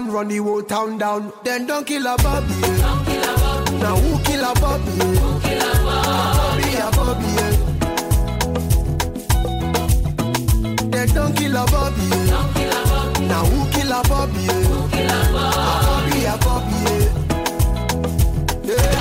and 0.00 0.12
run 0.12 0.28
the 0.28 0.36
whole 0.38 0.62
town 0.62 0.98
down. 0.98 1.32
Then 1.44 1.66
don't 1.66 1.86
kill 1.86 2.06
a 2.06 2.16
Bobby. 2.16 2.54
Now 3.82 3.96
who 3.96 4.18
kill 4.24 4.44
a 4.44 4.54
Bobby? 4.54 4.90
Who 4.90 5.40
kill 5.40 5.62
a 5.62 5.72
Bobby? 5.86 6.74
A 6.76 6.90
Bobby, 6.96 7.28
yeah. 7.38 7.54
Then 10.92 11.08
don't 11.08 11.34
kill 11.36 11.56
a 11.56 11.64
Bobby. 11.66 12.06
Now 13.26 13.44
who 13.44 13.70
kill 13.72 13.92
a 13.92 14.02
Bobby? 14.08 14.44
Who 14.44 14.88
kill 14.88 15.10
a 15.10 15.20
Bobby? 15.34 16.24
A 16.24 16.34
Bobby, 16.44 16.78
yeah. 18.64 18.74
yeah. 18.74 18.99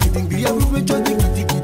Kidding, 0.00 0.28
gidi. 0.30 0.42
Ìyàwó 0.42 0.60
mi 0.72 0.80
jọ 0.88 0.96
ní 1.04 1.12
gidi. 1.36 1.59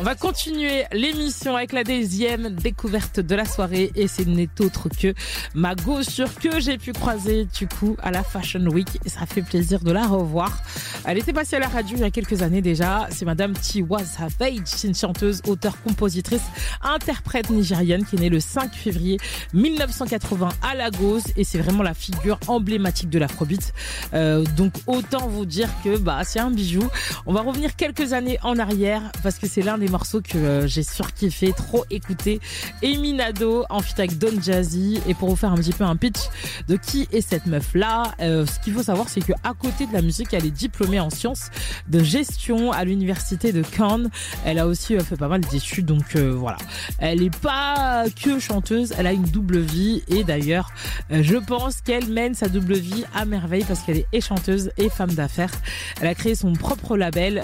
On 0.00 0.04
va 0.04 0.14
continuer 0.14 0.84
l'émission 0.92 1.56
avec 1.56 1.72
la 1.72 1.82
deuxième 1.82 2.50
découverte 2.50 3.18
de 3.18 3.34
la 3.34 3.44
soirée 3.44 3.90
et 3.96 4.06
c'est 4.06 4.28
n'est 4.28 4.48
autre 4.60 4.88
que 4.88 5.12
ma 5.54 5.74
sur 6.02 6.32
que 6.36 6.60
j'ai 6.60 6.78
pu 6.78 6.92
croiser 6.92 7.46
du 7.46 7.66
coup 7.66 7.96
à 8.00 8.12
la 8.12 8.22
Fashion 8.22 8.64
Week 8.66 8.86
et 9.04 9.08
ça 9.08 9.26
fait 9.26 9.42
plaisir 9.42 9.80
de 9.80 9.90
la 9.90 10.06
revoir. 10.06 10.62
Elle 11.04 11.18
était 11.18 11.32
passée 11.32 11.56
à 11.56 11.58
la 11.58 11.66
radio 11.66 11.96
il 11.96 12.02
y 12.02 12.04
a 12.04 12.12
quelques 12.12 12.42
années 12.42 12.62
déjà. 12.62 13.08
C'est 13.10 13.24
Madame 13.24 13.54
Tiwa 13.54 14.04
Savage, 14.04 14.84
une 14.84 14.94
chanteuse, 14.94 15.42
auteure, 15.48 15.82
compositrice, 15.82 16.42
interprète 16.80 17.50
nigérienne 17.50 18.04
qui 18.04 18.14
est 18.14 18.20
née 18.20 18.28
le 18.28 18.38
5 18.38 18.72
février 18.74 19.18
1980 19.52 20.50
à 20.62 20.76
Lagos 20.76 21.22
et 21.36 21.42
c'est 21.42 21.58
vraiment 21.58 21.82
la 21.82 21.94
figure 21.94 22.38
emblématique 22.46 23.10
de 23.10 23.18
l'afrobeat. 23.18 23.74
Euh, 24.14 24.44
donc 24.56 24.74
autant 24.86 25.26
vous 25.26 25.44
dire 25.44 25.70
que 25.82 25.98
bah 25.98 26.20
c'est 26.22 26.38
un 26.38 26.52
bijou. 26.52 26.88
On 27.26 27.32
va 27.32 27.40
revenir 27.40 27.74
quelques 27.74 28.12
années 28.12 28.38
en 28.44 28.60
arrière 28.60 29.02
parce 29.24 29.40
que 29.40 29.48
c'est 29.48 29.62
l'un 29.62 29.76
des 29.76 29.87
morceaux 29.88 30.20
que 30.20 30.38
euh, 30.38 30.66
j'ai 30.66 30.82
surkiffé, 30.82 31.52
trop 31.52 31.84
écouté. 31.90 32.40
Eminado 32.82 33.64
en 33.70 33.80
feat 33.80 33.98
avec 33.98 34.18
Don 34.18 34.40
Jazzy. 34.40 35.00
Et 35.06 35.14
pour 35.14 35.28
vous 35.28 35.36
faire 35.36 35.52
un 35.52 35.56
petit 35.56 35.72
peu 35.72 35.84
un 35.84 35.96
pitch 35.96 36.28
de 36.68 36.76
qui 36.76 37.08
est 37.12 37.20
cette 37.20 37.46
meuf 37.46 37.74
là, 37.74 38.14
euh, 38.20 38.46
ce 38.46 38.58
qu'il 38.60 38.72
faut 38.72 38.82
savoir 38.82 39.08
c'est 39.08 39.20
que 39.20 39.32
à 39.44 39.54
côté 39.54 39.86
de 39.86 39.92
la 39.92 40.02
musique, 40.02 40.32
elle 40.34 40.46
est 40.46 40.50
diplômée 40.50 41.00
en 41.00 41.10
sciences 41.10 41.50
de 41.88 42.02
gestion 42.02 42.72
à 42.72 42.84
l'université 42.84 43.52
de 43.52 43.62
Cannes. 43.62 44.10
Elle 44.44 44.58
a 44.58 44.66
aussi 44.66 44.96
euh, 44.96 45.00
fait 45.00 45.16
pas 45.16 45.28
mal 45.28 45.40
d'études, 45.40 45.86
donc 45.86 46.16
voilà. 46.16 46.58
Elle 46.98 47.22
est 47.22 47.36
pas 47.36 48.04
que 48.22 48.38
chanteuse, 48.38 48.94
elle 48.98 49.06
a 49.06 49.12
une 49.12 49.22
double 49.22 49.58
vie 49.58 50.02
et 50.08 50.24
d'ailleurs, 50.24 50.70
je 51.10 51.36
pense 51.36 51.80
qu'elle 51.80 52.08
mène 52.08 52.34
sa 52.34 52.48
double 52.48 52.74
vie 52.74 53.04
à 53.14 53.24
merveille 53.24 53.64
parce 53.64 53.80
qu'elle 53.80 54.04
est 54.12 54.20
chanteuse 54.20 54.70
et 54.76 54.88
femme 54.88 55.12
d'affaires. 55.12 55.52
Elle 56.00 56.08
a 56.08 56.14
créé 56.14 56.34
son 56.34 56.52
propre 56.52 56.96
label 56.96 57.42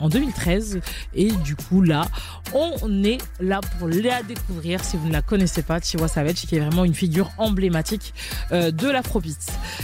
en 0.00 0.08
2013 0.08 0.80
et 1.14 1.30
du 1.32 1.56
Hula. 1.72 2.06
On 2.52 3.04
est 3.04 3.18
là 3.38 3.60
pour 3.78 3.88
la 3.88 4.22
découvrir 4.22 4.84
si 4.84 4.96
vous 4.96 5.08
ne 5.08 5.12
la 5.12 5.22
connaissez 5.22 5.62
pas, 5.62 5.80
Tiwa 5.80 6.08
Savage, 6.08 6.46
qui 6.46 6.56
est 6.56 6.60
vraiment 6.60 6.84
une 6.84 6.94
figure 6.94 7.30
emblématique 7.38 8.12
euh, 8.52 8.70
de 8.70 8.88
l'afrobeat. 8.88 9.38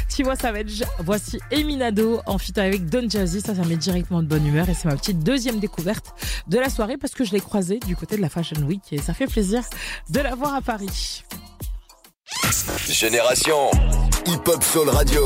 Tiwa 0.09 0.37
Savage, 0.37 0.85
voici 0.99 1.39
Eminado 1.51 2.21
en 2.27 2.39
fit 2.39 2.59
avec 2.59 2.87
Don 2.89 3.09
Jazzy, 3.09 3.41
ça, 3.41 3.55
ça 3.55 3.65
met 3.65 3.77
directement 3.77 4.23
de 4.23 4.29
bonne 4.29 4.47
humeur 4.47 4.69
et 4.69 4.75
c'est 4.75 4.89
ma 4.89 4.97
petite 4.97 5.21
deuxième 5.21 5.61
découverte 5.61 6.15
de 6.49 6.59
la 6.59 6.69
soirée 6.69 6.97
parce 6.97 7.15
que 7.15 7.25
je 7.25 7.33
l'ai 7.33 7.41
croisée 7.41 7.79
du 7.87 7.97
côté 7.97 8.17
de 8.17 8.23
la 8.23 8.29
Fashion 8.29 8.61
Week 8.63 8.83
et 8.93 8.99
ça 8.99 9.15
fait 9.15 9.27
plaisir 9.27 9.63
de 10.11 10.21
la 10.21 10.35
voir 10.35 10.55
à 10.55 10.63
Paris. 10.63 11.23
Génération 12.89 13.71
Hip 14.27 14.49
Hop 14.49 14.63
Soul 14.65 14.89
Radio. 14.91 15.23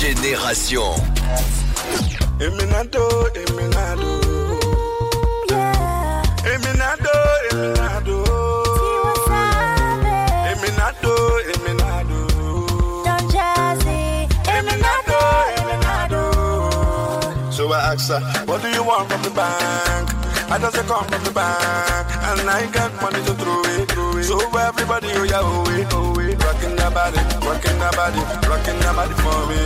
Génération. 0.00 0.94
Eminado, 2.40 3.06
ask, 17.92 18.10
what 18.46 18.62
do 18.62 18.68
you 18.68 18.84
want 18.84 19.10
from 19.10 19.22
the 19.22 19.30
bank? 19.30 20.06
I 20.50 20.58
just 20.58 20.74
say 20.76 20.82
come 20.82 21.04
from 21.06 21.22
the 21.24 21.30
bank, 21.30 22.06
and 22.28 22.50
I 22.50 22.66
got 22.70 22.90
money 23.02 23.22
to 23.24 23.34
throw 23.34 23.62
it. 23.64 23.88
Throw 23.90 24.16
it. 24.18 24.24
So 24.24 24.38
everybody, 24.58 25.08
oh 25.14 25.24
yeah, 25.24 25.40
oh 25.42 25.64
yeah, 25.76 25.88
oh 25.92 26.20
yeah, 26.20 26.34
rocking 26.44 26.76
the 26.76 26.88
body, 26.90 27.20
rocking 27.46 27.78
the 27.78 27.90
body, 27.98 28.22
rocking 28.50 28.78
the 28.78 28.90
body 28.98 29.14
for 29.22 29.38
me. 29.50 29.60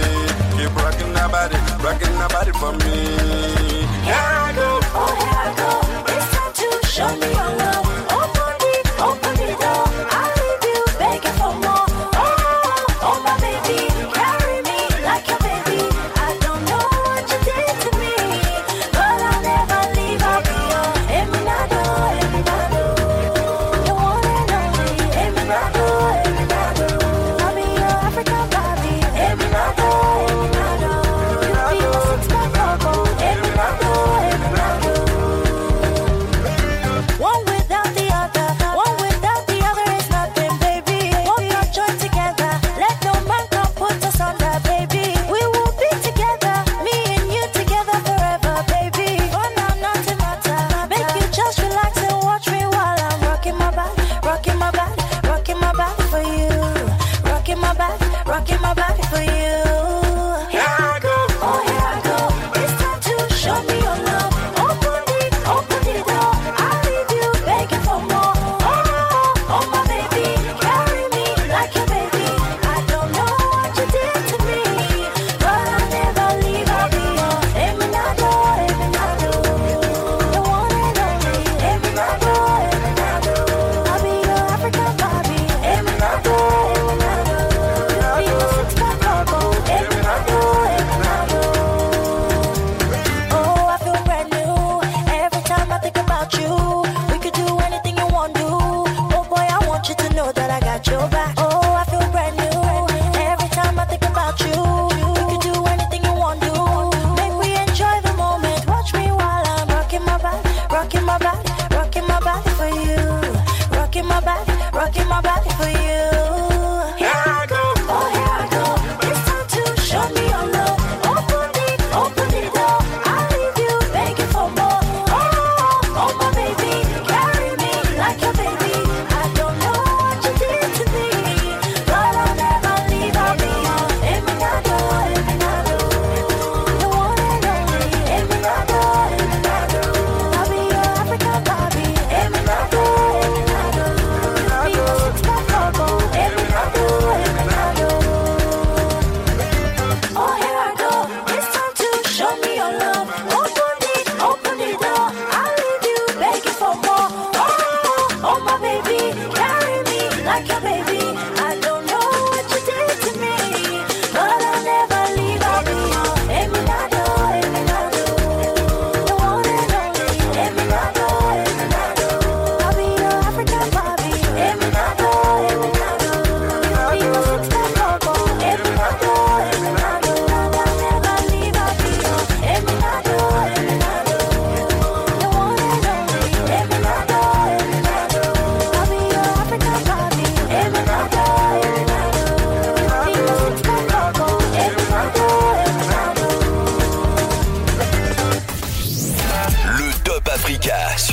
Keep 0.56 0.76
rocking 0.76 1.12
the 1.12 1.24
body, 1.34 1.58
rocking 1.84 2.16
the 2.20 2.26
body 2.32 2.52
for 2.60 2.72
me. 2.80 2.96
Here 4.08 4.14
I 4.14 4.52
go, 4.54 4.80
oh 4.92 5.12
here 5.20 5.40
I 5.40 5.50
go. 5.60 5.70
It's 6.12 6.26
time 6.32 6.52
to 6.60 6.86
show 6.86 7.10
me 7.16 7.28
your 7.28 7.56
love. 7.58 7.83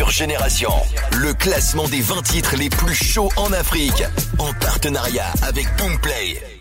Génération, 0.10 0.72
le 1.20 1.34
classement 1.34 1.88
des 1.88 2.02
20 2.02 2.22
titres 2.24 2.56
les 2.58 2.70
plus 2.70 2.96
chauds 2.96 3.30
en 3.36 3.52
Afrique, 3.54 4.04
en 4.40 4.54
partenariat 4.54 5.32
avec 5.44 5.68
Boomplay. 5.78 6.61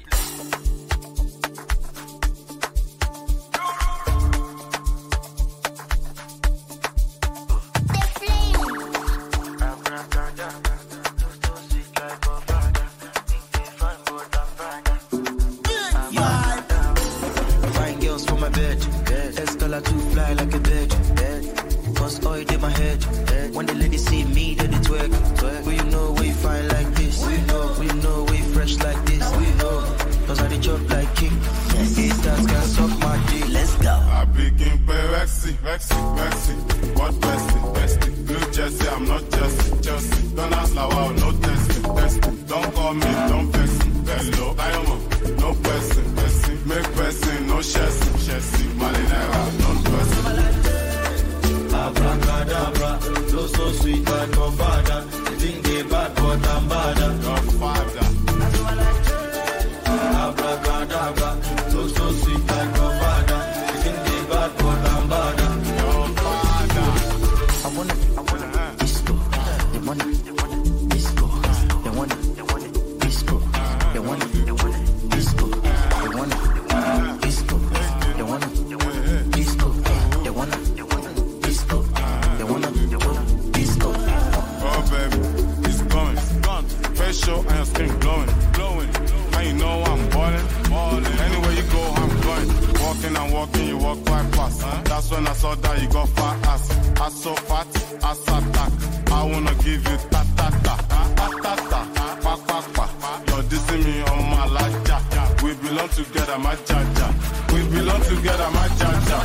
Belong 105.70 105.88
together, 105.90 106.38
my 106.38 106.54
jaja. 106.56 107.06
We 107.52 107.61
belong 107.70 108.02
together, 108.02 108.50
my 108.50 108.66
jaja. 108.78 109.18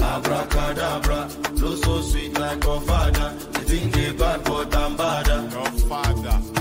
Abracadabra, 0.00 1.28
flow 1.58 1.74
so 1.76 2.00
sweet 2.00 2.38
like 2.38 2.64
your 2.64 2.80
father. 2.80 3.34
You 3.54 3.64
think 3.68 3.92
they 3.92 4.12
bad, 4.12 4.44
but 4.44 4.74
I'm 4.74 4.96
badder. 4.96 5.48
Your 5.52 5.70
father. 5.88 6.53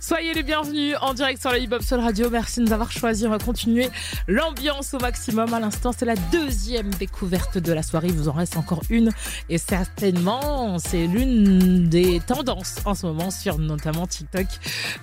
Soyez 0.00 0.34
les 0.34 0.42
bienvenus 0.42 0.96
en 1.00 1.14
direct 1.14 1.40
sur 1.40 1.52
la 1.52 1.58
Hip 1.58 1.68
Hop 1.72 1.82
Soul 1.82 2.00
Radio. 2.00 2.30
Merci 2.30 2.49
de 2.60 2.66
nous 2.66 2.72
avoir 2.72 2.92
choisis. 2.92 3.26
On 3.26 3.30
va 3.30 3.38
continuer 3.38 3.88
l'ambiance 4.28 4.94
au 4.94 4.98
maximum. 4.98 5.52
À 5.52 5.60
l'instant, 5.60 5.92
c'est 5.96 6.04
la 6.04 6.16
deuxième 6.32 6.90
découverte 6.94 7.58
de 7.58 7.72
la 7.72 7.82
soirée. 7.82 8.08
Il 8.08 8.14
vous 8.14 8.28
en 8.28 8.32
reste 8.32 8.56
encore 8.56 8.82
une. 8.90 9.10
Et 9.48 9.58
certainement, 9.58 10.78
c'est 10.78 11.06
l'une 11.06 11.88
des 11.88 12.20
tendances 12.20 12.76
en 12.84 12.94
ce 12.94 13.06
moment 13.06 13.30
sur 13.30 13.58
notamment 13.58 14.06
TikTok. 14.06 14.46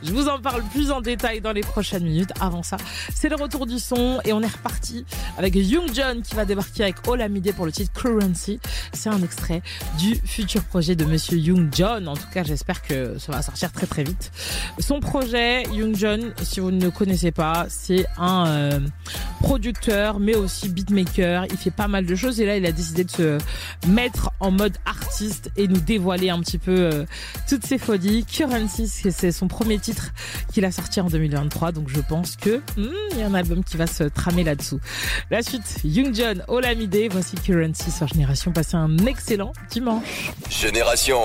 Je 0.04 0.12
vous 0.12 0.28
en 0.28 0.40
parle 0.40 0.64
plus 0.74 0.92
en 0.92 1.02
détail 1.02 1.42
dans 1.42 1.52
les 1.52 1.62
prochaines 1.62 2.04
minutes. 2.04 2.32
Avant 2.40 2.64
ça, 2.64 2.78
c'est 3.14 3.30
le 3.30 3.36
retour 3.36 3.66
du 3.66 3.80
son. 3.80 4.20
Et 4.24 4.34
on 4.34 4.42
est 4.42 4.48
reparti 4.48 5.06
avec 5.38 5.56
Young 5.56 5.90
John 5.94 6.22
qui 6.22 6.36
va 6.36 6.46
débarquer 6.46 6.84
avec 6.84 7.08
Olamide 7.08 7.54
pour 7.56 7.66
le 7.66 7.72
titre 7.72 7.92
Currency. 7.94 8.60
C'est 8.94 9.10
un 9.10 9.22
extrait 9.22 9.62
du 9.98 10.16
futur 10.16 10.64
projet 10.64 10.96
de 10.96 11.06
Monsieur 11.06 11.38
Young 11.38 11.70
John. 11.74 12.08
En 12.08 12.16
tout 12.16 12.30
cas, 12.34 12.44
j'espère 12.44 12.82
que 12.82 13.18
ça 13.18 13.32
va 13.32 13.42
sortir 13.42 13.72
très 13.72 13.88
très 13.88 14.04
vite. 14.04 14.32
Son 14.80 15.00
projet, 15.00 15.64
Young 15.74 15.96
John, 15.96 16.34
si 16.44 16.60
vous 16.60 16.72
ne 16.72 16.82
le 16.82 16.92
connaissez 16.92 17.32
pas, 17.32 17.47
c'est 17.70 18.06
un 18.18 18.48
euh, 18.48 18.80
producteur, 19.42 20.20
mais 20.20 20.36
aussi 20.36 20.70
beatmaker. 20.70 21.46
Il 21.52 21.58
fait 21.58 21.72
pas 21.72 21.88
mal 21.88 22.06
de 22.06 22.16
choses 22.16 22.40
et 22.42 22.46
là, 22.46 22.58
il 22.58 22.66
a 22.66 22.72
décidé 22.72 23.04
de 23.04 23.12
se 23.12 23.38
mettre 23.88 24.32
en 24.40 24.52
mode 24.52 24.78
artiste 24.86 25.52
et 25.58 25.68
nous 25.68 25.80
dévoiler 25.80 26.30
un 26.30 26.40
petit 26.40 26.58
peu 26.58 26.72
euh, 26.78 27.06
toutes 27.50 27.66
ses 27.66 27.78
folies. 27.78 28.26
Currency, 28.26 28.88
c'est- 28.88 29.12
c'est 29.12 29.32
son 29.32 29.48
premier 29.48 29.80
titre 29.80 30.12
qu'il 30.54 30.66
a 30.66 30.72
sorti 30.72 31.00
en 31.02 31.08
2023, 31.08 31.72
donc 31.72 31.90
je 31.90 32.02
pense 32.02 32.36
que 32.36 32.62
hmm, 32.78 33.20
y 33.20 33.22
a 33.24 33.28
un 33.28 33.34
album 33.34 33.64
qui 33.64 33.78
va 33.78 33.88
se 33.88 34.04
tramer 34.04 34.44
là-dessous. 34.44 34.80
La 35.32 35.42
suite, 35.42 35.80
Young 35.84 36.14
John, 36.14 36.44
Olamide, 36.48 37.08
voici 37.12 37.36
Currency 37.36 37.92
sur 37.92 38.08
Génération. 38.08 38.52
Passez 38.52 38.76
un 38.78 38.98
excellent 39.06 39.54
dimanche. 39.70 40.32
Génération 40.50 41.20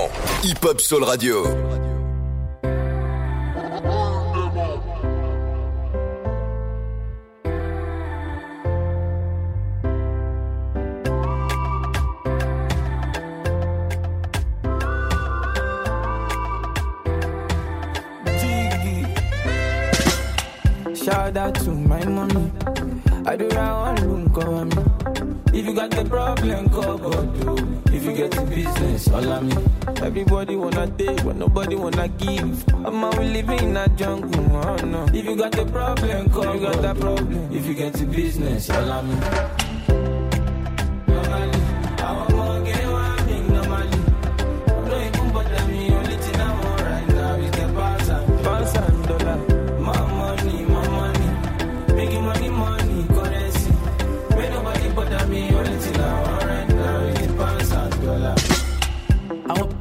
Hip 0.44 0.64
Hop 0.64 0.80
Soul 0.80 1.04
Radio. 1.04 1.44
Out 21.35 21.55
to 21.55 21.71
my 21.71 22.05
mommy. 22.05 22.53
I 23.25 23.37
do 23.37 23.49
round 23.49 24.01
one 24.01 24.09
room 24.09 24.35
cover 24.35 24.64
me. 24.66 25.59
If 25.59 25.64
you 25.64 25.75
got 25.75 25.90
the 25.90 26.05
problem, 26.05 26.68
call 26.68 26.99
God. 26.99 27.92
If 27.92 28.05
you 28.05 28.12
get 28.12 28.33
the 28.33 28.42
business, 28.42 29.09
all 29.09 29.40
me. 29.40 29.57
Everybody 30.03 30.57
wanna 30.57 30.88
take, 30.88 31.25
but 31.25 31.37
nobody 31.37 31.75
wanna 31.75 32.09
give. 32.09 32.68
I'm 32.85 33.11
we 33.18 33.29
living 33.29 33.71
in 33.71 33.77
a 33.79 33.88
jungle, 33.88 34.57
oh 34.57 34.77
no. 34.85 35.07
If 35.07 35.25
you 35.25 35.35
got 35.37 35.53
the 35.53 35.64
problem, 35.64 36.29
call 36.29 36.55
you 36.55 36.61
got 36.61 36.83
that 36.83 37.01
problem. 37.01 37.51
If 37.51 37.64
you 37.64 37.75
get 37.75 37.95
the 37.95 38.05
business, 38.05 38.68
all 38.68 39.03
me. 39.03 39.71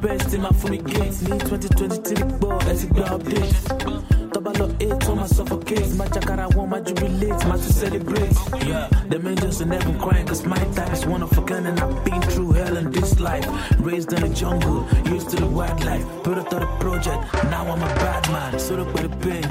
Best 0.02 0.34
in 0.34 0.42
my 0.42 0.50
fully 0.50 0.78
gates. 0.78 1.22
Need 1.22 1.40
2023 1.40 2.38
ball, 2.38 2.58
let's 2.66 2.84
go 2.84 3.02
update. 3.16 4.32
Double 4.32 4.62
up 4.62 4.82
eight 4.82 5.08
on 5.08 5.16
my 5.16 5.26
suffocate. 5.26 5.94
My 5.94 6.06
jacara 6.08 6.54
want 6.54 6.70
my 6.70 6.80
jubilate, 6.80 7.46
my 7.46 7.56
to 7.56 7.72
celebrate. 7.72 8.32
Yeah, 8.66 8.88
them 9.08 9.26
angels 9.26 9.62
are 9.62 9.66
never 9.66 9.96
crying, 9.98 10.26
cause 10.26 10.44
my 10.44 10.56
type 10.74 10.92
is 10.92 11.06
one 11.06 11.22
of 11.22 11.36
a 11.38 11.42
kind, 11.42 11.66
and 11.68 11.78
I've 11.78 12.04
been 12.04 12.20
through 12.22 12.52
hell 12.52 12.76
in 12.76 12.90
this 12.90 13.20
life. 13.20 13.46
Raised 13.78 14.12
in 14.12 14.20
the 14.22 14.28
jungle, 14.30 14.86
used 15.06 15.30
to 15.30 15.36
the 15.36 15.46
wildlife. 15.46 16.04
Product 16.24 16.52
of 16.52 16.60
the 16.60 16.66
project, 16.80 17.20
now 17.44 17.70
I'm 17.70 17.82
a 17.82 17.94
bad 18.02 18.28
man. 18.32 18.58
So 18.58 18.74
look 18.74 18.92
by 18.94 19.02
the 19.02 19.16
pain, 19.16 19.42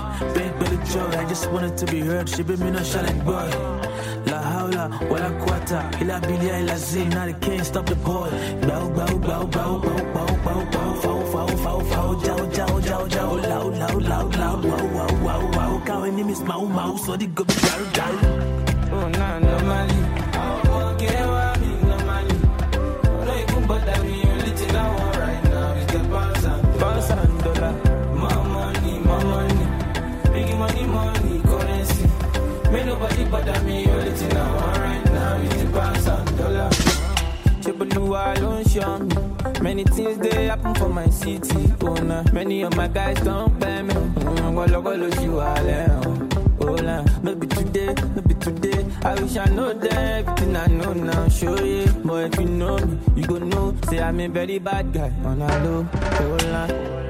by 0.59 0.67
the 0.69 0.79
joy. 0.91 1.17
I 1.17 1.25
just 1.27 1.49
wanted 1.51 1.77
to 1.77 1.85
be 1.85 2.01
heard, 2.01 2.27
she 2.27 2.43
be 2.43 2.57
me 2.57 2.71
no 2.71 2.83
challenge 2.83 3.23
boy. 3.23 3.90
La 4.25 4.39
haula, 4.39 4.89
wala 5.09 5.29
quata, 5.43 5.89
ila 6.01 6.19
bilia, 6.21 6.59
ila 6.59 6.77
zin, 6.77 7.09
now 7.09 7.25
they 7.25 7.33
can't 7.33 7.65
stop 7.65 7.85
the 7.85 7.95
boy. 7.95 8.29
Bow, 8.67 8.89
bow, 8.89 9.17
bow, 9.17 9.45
bow, 9.45 9.79
bow, 9.79 9.97
bow, 10.13 10.35
bow, 10.45 10.65
bow, 10.71 10.93
fow, 11.01 11.25
fow, 11.31 11.47
fow, 11.47 11.79
fow, 11.79 12.15
jow, 12.23 12.45
jow, 12.47 12.79
jow, 12.79 13.07
jow, 13.07 13.33
loud, 13.35 13.77
loud, 13.77 14.03
loud, 14.03 14.35
loud, 14.35 14.65
wow, 14.65 14.85
wow, 14.95 15.23
wow, 15.23 15.51
wow. 15.57 15.81
Kawe 15.85 16.11
ni 16.11 16.23
miss 16.23 16.41
mau 16.41 16.65
mau, 16.65 16.97
so 16.97 17.17
di 17.17 17.27
go 17.27 17.43
be 17.43 17.53
daru. 17.95 18.20
Chibuluwa 37.91 38.33
don't 38.35 38.67
show 38.69 38.99
me. 38.99 39.61
Many 39.61 39.83
things 39.83 40.17
they 40.19 40.45
happen 40.45 40.73
for 40.75 40.87
my 40.87 41.09
city. 41.09 41.73
Oh, 41.81 41.93
nah. 41.95 42.23
Many 42.31 42.61
of 42.63 42.75
my 42.75 42.87
guys 42.87 43.19
don't 43.21 43.59
pay 43.59 43.81
me. 43.81 43.93
Mm, 43.93 45.21
you 45.21 45.39
are 45.39 45.63
there. 45.63 45.99
Oh, 46.61 46.75
nah. 46.75 47.03
no 47.21 47.35
be 47.35 47.47
today, 47.47 47.93
maybe 48.15 48.33
today. 48.35 48.85
I 49.03 49.15
wish 49.15 49.35
I 49.35 49.45
know 49.45 49.73
that 49.73 49.93
everything 49.93 50.55
I 50.55 50.67
know 50.67 50.93
now. 50.93 51.27
Show 51.27 51.61
you, 51.63 51.87
but 52.05 52.33
if 52.33 52.39
you 52.39 52.45
know 52.45 52.77
me, 52.77 52.97
you 53.15 53.27
go 53.27 53.37
know. 53.39 53.75
Say 53.89 53.99
I'm 53.99 54.19
a 54.19 54.27
very 54.27 54.59
bad 54.59 54.93
guy. 54.93 55.11
On 55.25 55.41
a 55.41 55.63
low, 55.63 55.87
oh, 55.93 56.37
nah. 56.47 57.00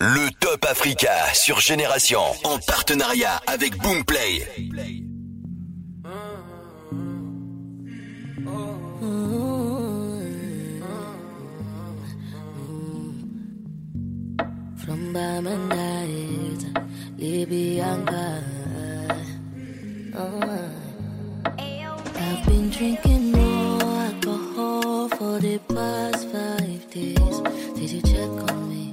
Le 0.00 0.30
top 0.40 0.64
Africa 0.64 1.10
sur 1.32 1.60
Génération 1.60 2.20
en 2.44 2.58
partenariat 2.58 3.40
avec 3.46 3.76
Boomplay. 3.78 4.63
Me? 28.56 28.90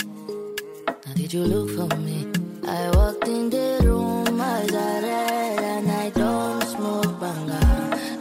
Now, 0.87 1.13
did 1.15 1.33
you 1.33 1.43
look 1.43 1.69
for 1.71 1.95
me? 1.97 2.27
I 2.67 2.89
walked 2.95 3.27
in 3.27 3.49
the 3.49 3.79
room, 3.83 4.39
eyes 4.41 4.71
are 4.71 5.01
red, 5.01 5.59
and 5.59 5.91
I 5.91 6.09
don't 6.11 6.63
smoke 6.63 7.19
banga. 7.19 7.61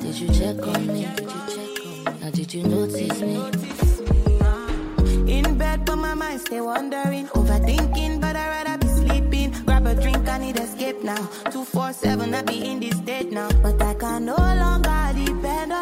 Did 0.02 0.16
you 0.18 0.28
check 0.28 0.66
on 0.66 0.86
me? 0.86 1.06
Did 1.16 1.20
you 1.20 1.42
check 1.54 1.84
on 1.86 2.14
me? 2.14 2.20
Now, 2.20 2.30
did 2.30 2.54
you 2.54 2.62
notice 2.64 3.20
me? 3.20 3.36
In 5.38 5.56
bed, 5.58 5.84
but 5.84 5.96
my 5.96 6.14
mind 6.14 6.40
stay 6.40 6.60
wandering, 6.60 7.26
overthinking, 7.28 8.20
but 8.20 8.34
I 8.36 8.62
rather 8.64 8.78
be 8.78 8.88
sleeping. 8.88 9.50
Grab 9.64 9.86
a 9.86 9.94
drink, 9.94 10.28
I 10.28 10.38
need 10.38 10.58
escape 10.58 11.02
now. 11.04 11.28
Two 11.50 11.64
four 11.64 11.92
seven, 11.92 12.34
I 12.34 12.42
be 12.42 12.64
in 12.70 12.80
this 12.80 12.96
state 12.96 13.30
now, 13.30 13.48
but 13.62 13.80
I 13.80 13.94
can 13.94 14.24
no 14.24 14.36
longer 14.36 15.12
depend 15.14 15.72
on 15.72 15.79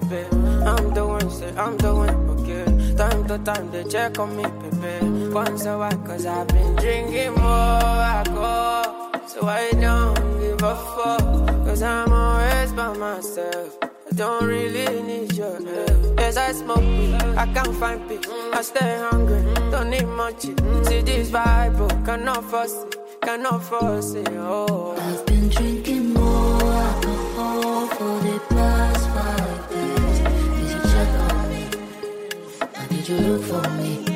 baby. 0.00 0.26
I'm 0.64 0.94
the 0.94 1.06
one, 1.06 1.30
say 1.30 1.52
I'm 1.56 1.76
the 1.78 1.94
one, 1.94 2.10
okay. 2.30 2.64
Time 2.96 3.26
to 3.28 3.38
time, 3.38 3.70
they 3.70 3.84
check 3.84 4.18
on 4.18 4.36
me, 4.36 4.42
baby. 4.42 5.28
Once 5.32 5.64
a 5.66 5.78
while, 5.78 5.96
cause 5.98 6.26
I've 6.26 6.48
been 6.48 6.76
drinking 6.76 7.34
more 7.34 7.44
alcohol. 7.44 9.10
So 9.26 9.46
I 9.46 9.70
don't 9.72 10.40
give 10.40 10.62
a 10.62 10.76
fuck, 10.76 11.46
cause 11.64 11.82
I'm 11.82 12.12
always 12.12 12.72
by 12.72 12.92
myself. 12.96 13.78
I 13.82 14.14
don't 14.14 14.44
really 14.44 15.02
need 15.02 15.32
your 15.34 15.56
help. 15.56 16.20
Yes, 16.20 16.36
I 16.36 16.52
smoke 16.52 16.78
weed, 16.78 17.14
I 17.14 17.46
can't 17.52 17.74
find 17.76 18.08
peace. 18.08 18.26
I 18.52 18.62
stay 18.62 18.98
hungry, 19.10 19.42
don't 19.70 19.90
need 19.90 20.06
much. 20.06 20.42
See 20.42 21.00
this 21.00 21.30
vibe, 21.30 21.80
oh, 21.80 22.04
cannot 22.04 22.44
force 22.44 22.74
it, 22.84 22.96
cannot 23.22 23.64
force 23.64 24.14
it, 24.14 24.28
oh. 24.32 24.94
I've 24.96 25.26
been 25.26 25.48
drinking 25.48 25.93
you 33.14 33.20
look 33.20 33.42
for 33.42 33.70
me? 33.70 34.13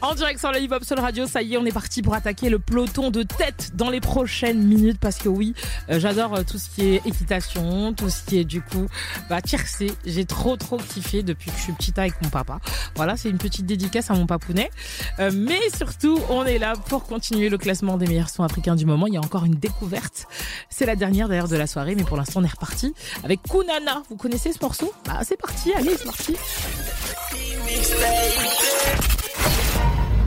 En 0.00 0.14
direct 0.14 0.40
sur 0.40 0.50
la 0.50 0.58
Hip 0.58 0.70
Hop 0.72 0.82
Soul 0.82 0.98
Radio, 0.98 1.26
ça 1.26 1.42
y 1.42 1.54
est, 1.54 1.56
on 1.58 1.64
est 1.66 1.72
parti 1.72 2.00
pour 2.00 2.14
attaquer 2.14 2.48
le 2.48 2.58
peloton 2.58 3.10
de 3.10 3.22
tête 3.22 3.72
dans 3.74 3.90
les 3.90 4.00
prochaines 4.00 4.62
minutes 4.62 4.98
parce 4.98 5.16
que 5.18 5.28
oui, 5.28 5.54
euh, 5.90 6.00
j'adore 6.00 6.34
euh, 6.34 6.42
tout 6.42 6.58
ce 6.58 6.70
qui 6.70 6.94
est 6.94 7.06
équitation, 7.06 7.92
tout 7.92 8.08
ce 8.08 8.22
qui 8.22 8.38
est 8.38 8.44
du 8.44 8.62
coup 8.62 8.86
bah 9.28 9.42
tiercé. 9.42 9.92
J'ai 10.06 10.24
trop 10.24 10.56
trop 10.56 10.78
kiffé 10.78 11.22
depuis 11.22 11.50
que 11.50 11.56
je 11.58 11.62
suis 11.62 11.72
petite 11.72 11.98
avec 11.98 12.14
mon 12.22 12.30
papa. 12.30 12.60
Voilà, 12.96 13.16
c'est 13.16 13.28
une 13.28 13.38
petite 13.38 13.66
dédicace 13.66 14.10
à 14.10 14.14
mon 14.14 14.26
papounet. 14.26 14.70
Euh, 15.18 15.30
mais 15.34 15.60
surtout, 15.76 16.18
on 16.30 16.44
est 16.44 16.58
là 16.58 16.74
pour 16.88 17.04
continuer 17.04 17.50
le 17.50 17.58
classement 17.58 17.98
des 17.98 18.06
meilleurs 18.06 18.30
sons 18.30 18.42
africains 18.42 18.76
du 18.76 18.86
moment. 18.86 19.06
Il 19.06 19.14
y 19.14 19.18
a 19.18 19.20
encore 19.20 19.44
une 19.44 19.56
découverte. 19.56 20.26
C'est 20.70 20.86
la 20.86 20.96
dernière 20.96 21.28
d'ailleurs 21.28 21.48
de 21.48 21.56
la 21.56 21.66
soirée, 21.66 21.94
mais 21.94 22.04
pour 22.04 22.16
l'instant 22.16 22.40
on 22.40 22.44
est 22.44 22.48
reparti 22.48 22.94
avec 23.22 23.42
Kunana. 23.42 24.02
Vous 24.08 24.16
connaissez 24.16 24.52
ce 24.52 24.58
morceau? 24.62 24.92
Bah 25.04 25.20
c'est 25.24 25.36
parti, 25.36 25.74
allez, 25.74 25.96
c'est 25.96 26.06
parti. 26.06 26.36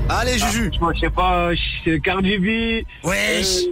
Allez, 0.10 0.38
Juju. 0.40 0.72
Je 0.96 1.00
sais 1.00 1.10
pas, 1.10 1.50
c'est 1.84 2.00
Cardi 2.00 2.38
B. 2.38 2.86
Wesh. 3.06 3.66
Euh, 3.68 3.72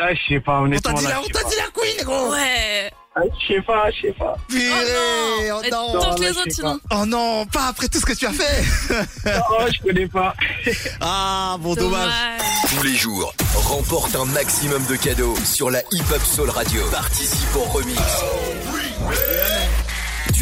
ah, 0.00 0.14
je 0.14 0.34
sais 0.34 0.40
pas, 0.40 0.60
On 0.60 0.64
honnêtement. 0.64 0.92
t'a 0.92 0.98
dit 1.00 1.04
là, 1.04 1.10
la, 1.10 1.20
on 1.20 1.24
t'a 1.26 1.42
dit 1.48 1.56
la 1.56 1.70
queen, 1.74 2.04
gros. 2.04 2.30
Ouais. 2.32 2.90
Ah, 3.14 3.20
Je 3.40 3.54
sais 3.54 3.62
pas, 3.62 3.90
je 3.90 4.02
sais 4.08 4.12
pas. 4.12 4.36
Purée, 4.46 5.50
oh 5.50 5.60
non. 5.72 5.98
tente 6.00 6.20
les 6.20 6.26
là, 6.26 6.32
je 6.34 6.38
autres 6.40 6.50
sinon. 6.52 6.78
Oh 6.92 7.06
non, 7.06 7.46
pas 7.46 7.68
après 7.68 7.88
tout 7.88 7.98
ce 7.98 8.04
que 8.04 8.12
tu 8.12 8.26
as 8.26 8.32
fait. 8.32 8.62
Oh, 9.50 9.64
je 9.74 9.80
connais 9.82 10.06
pas. 10.06 10.34
Ah, 11.00 11.56
bon, 11.58 11.74
dommage. 11.74 12.12
Tous 12.68 12.82
les 12.84 12.94
jours, 12.94 13.32
remporte 13.54 14.14
un 14.16 14.26
maximum 14.26 14.84
de 14.86 14.96
cadeaux 14.96 15.34
sur 15.46 15.70
la 15.70 15.80
Hip 15.92 16.04
Hop 16.14 16.22
Soul 16.22 16.50
Radio. 16.50 16.82
Participe 16.90 17.56
au 17.56 17.60
remix. 17.60 17.98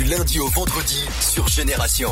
Lundi 0.08 0.38
au 0.38 0.48
vendredi 0.48 1.02
sur 1.20 1.48
Génération. 1.48 2.10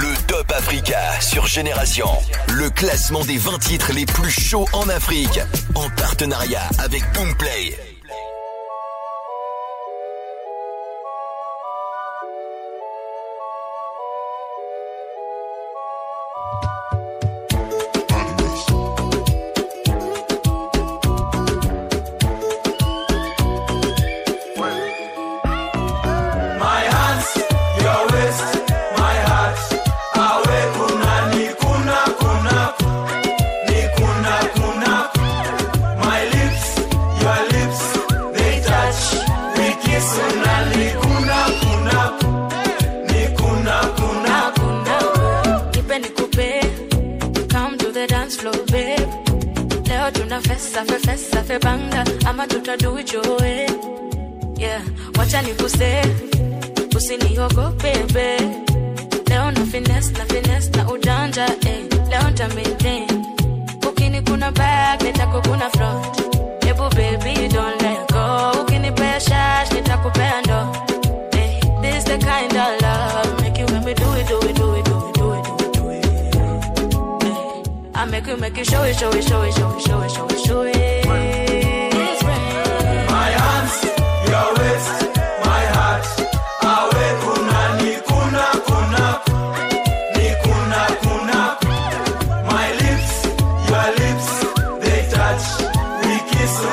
Le 0.00 0.26
Top 0.26 0.50
Africa 0.50 0.98
sur 1.20 1.46
Génération. 1.46 2.08
Le 2.48 2.70
classement 2.70 3.24
des 3.24 3.38
20 3.38 3.58
titres 3.58 3.92
les 3.92 4.06
plus 4.06 4.30
chauds 4.30 4.66
en 4.72 4.88
Afrique. 4.88 5.38
En 5.76 5.88
partenariat 5.90 6.68
avec 6.78 7.02
Boomplay. 7.12 7.91
Leo 50.52 50.58
tuna 50.58 50.58
festa 50.58 50.84
fe 50.84 50.98
festa 50.98 51.42
fe 51.44 51.58
banga 51.58 52.04
ama 52.28 52.46
tuta 52.46 52.76
do 52.76 52.96
it 52.98 53.12
your 53.12 53.22
way. 53.40 53.66
Yeah, 54.58 54.82
wacha 55.16 55.40
nikuse, 55.42 56.02
usiniogope 56.94 57.92
babe. 58.12 58.62
leo 59.28 59.50
na 59.50 59.64
finesse 59.66 60.12
na 60.12 60.24
finesse 60.26 60.70
na 60.76 60.88
ujanja 60.90 61.46
eh. 61.66 61.84
leo 62.10 62.30
nta 62.30 62.48
maintain 62.48 63.08
ukini 63.88 64.22
kuna 64.22 64.52
back 64.52 65.02
nitakukuna 65.02 65.70
front 65.70 66.20
ebu 66.68 66.82
baby 66.96 67.48
don't 67.48 67.82
let 67.82 68.11
You 78.56 78.64
show 78.64 78.82
it 78.84 78.96
show 78.96 79.10
it 79.10 79.24
show 79.24 79.42
it 79.42 79.54
show 79.54 79.76
it 79.76 79.82
show 79.82 80.02
it 80.02 80.10
show 80.10 80.26
it 80.26 80.46
show 80.46 80.62
it. 80.62 80.72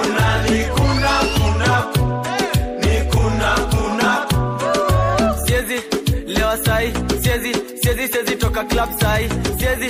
Una 0.03 0.43
ni 0.49 0.59
kuna 0.75 1.13
kuna. 1.43 1.75
Ni 2.81 2.95
kuna 3.11 3.51
kuna. 3.71 4.27
siezi 5.45 5.79
club 8.69 8.89
sai. 8.99 9.29
Siezi 9.59 9.87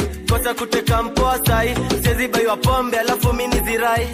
kosa 0.50 0.54
kuteka 0.54 1.04
mpoa 1.04 1.40
sai 1.46 1.76
siwezi 2.04 2.28
baiwa 2.28 2.58
pombe 2.58 3.00
alafu 3.00 3.34
mini 3.34 3.60
zirai 3.60 4.08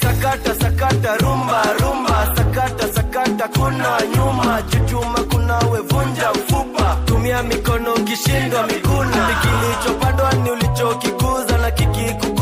sakata 0.00 0.54
sakata 0.54 1.16
rumba 1.16 1.62
rumba. 1.80 2.32
Sakata 2.36 2.92
sakata 2.94 3.48
kuna 3.48 3.98
nyuma. 4.16 4.62
Chuchuma 4.70 5.18
kuna 5.30 5.58
wevunja 5.58 6.32
ufupa, 6.32 6.96
tumia 7.04 7.42
mikono 7.42 7.94
ukishindwa 7.94 8.66
miguna 8.66 9.28
kilichopandwa 9.42 10.32
ni 10.32 10.50
ulichokikuza 10.50 11.58
na 11.58 11.70
kikikukuza 11.70 12.41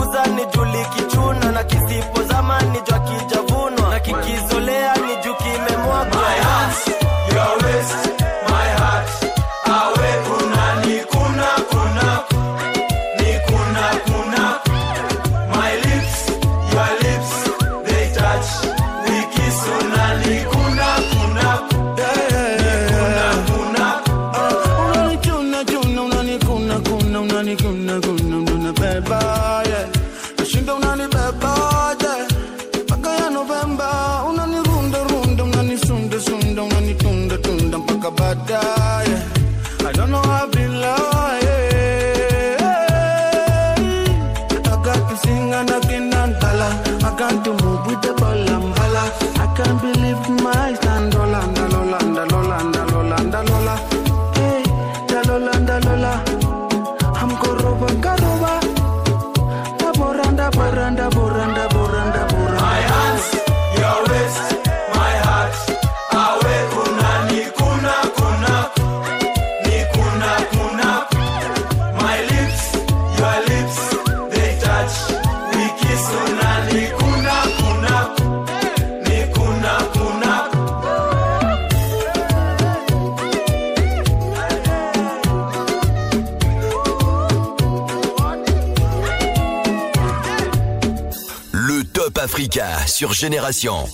Génération. 93.21 93.85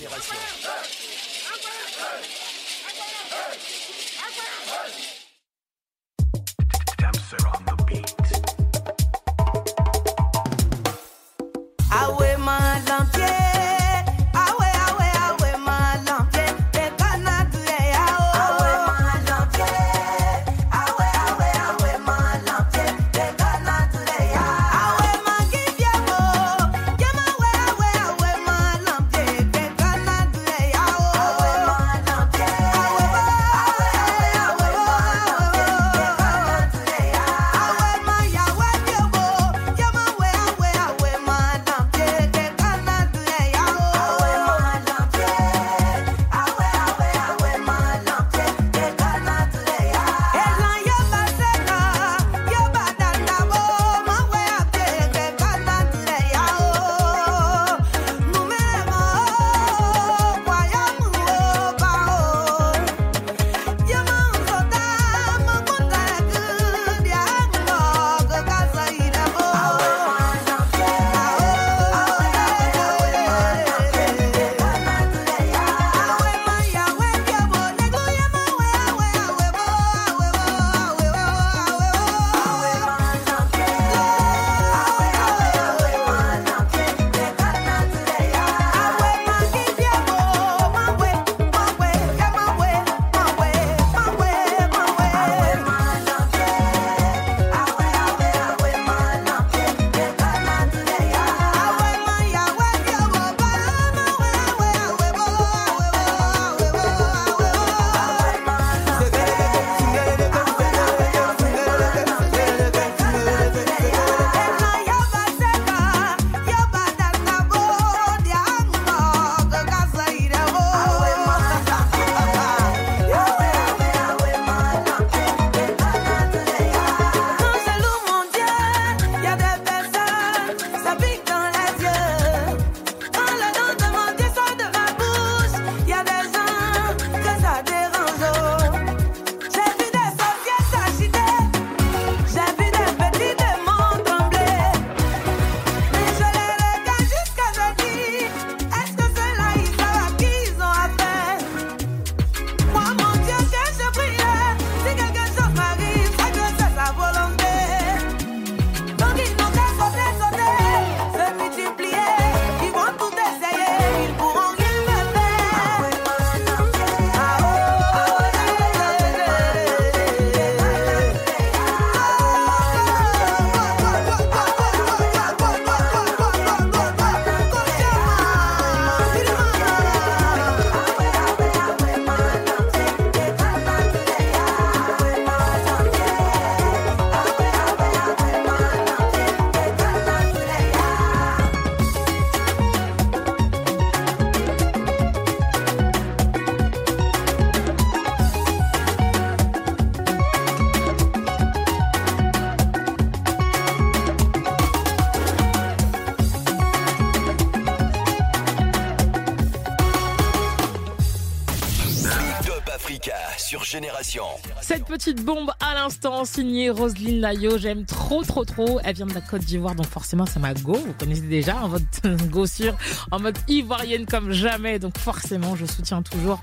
Petite 214.86 215.24
bombe 215.24 215.50
à 215.60 215.74
l'instant 215.74 216.24
signée 216.24 216.70
Roselyne 216.70 217.20
Layo, 217.20 217.58
j'aime 217.58 217.84
trop 217.84 218.22
trop 218.22 218.44
trop. 218.44 218.78
Elle 218.84 218.94
vient 218.94 219.06
de 219.06 219.14
la 219.14 219.20
Côte 219.20 219.42
d'Ivoire 219.42 219.74
donc 219.74 219.86
forcément 219.86 220.26
c'est 220.26 220.38
ma 220.38 220.54
go. 220.54 220.74
Vous 220.74 220.92
connaissez 220.92 221.22
déjà 221.22 221.56
en 221.56 221.68
mode 221.68 221.84
go 222.30 222.46
sûr, 222.46 222.76
en 223.10 223.18
mode 223.18 223.36
ivoirienne 223.48 224.06
comme 224.06 224.30
jamais. 224.30 224.78
Donc 224.78 224.96
forcément 224.98 225.56
je 225.56 225.66
soutiens 225.66 226.02
toujours 226.02 226.40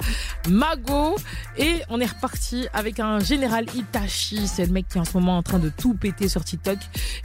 ma 0.49 0.75
go. 0.75 1.15
Et 1.57 1.81
on 1.89 1.99
est 2.01 2.05
reparti 2.05 2.67
avec 2.73 2.99
un 2.99 3.19
général 3.19 3.65
Itachi. 3.73 4.47
C'est 4.47 4.65
le 4.65 4.73
mec 4.73 4.87
qui 4.89 4.97
est 4.97 5.01
en 5.01 5.05
ce 5.05 5.17
moment 5.17 5.37
en 5.37 5.43
train 5.43 5.59
de 5.59 5.69
tout 5.69 5.93
péter 5.93 6.27
sur 6.27 6.43
TikTok. 6.43 6.77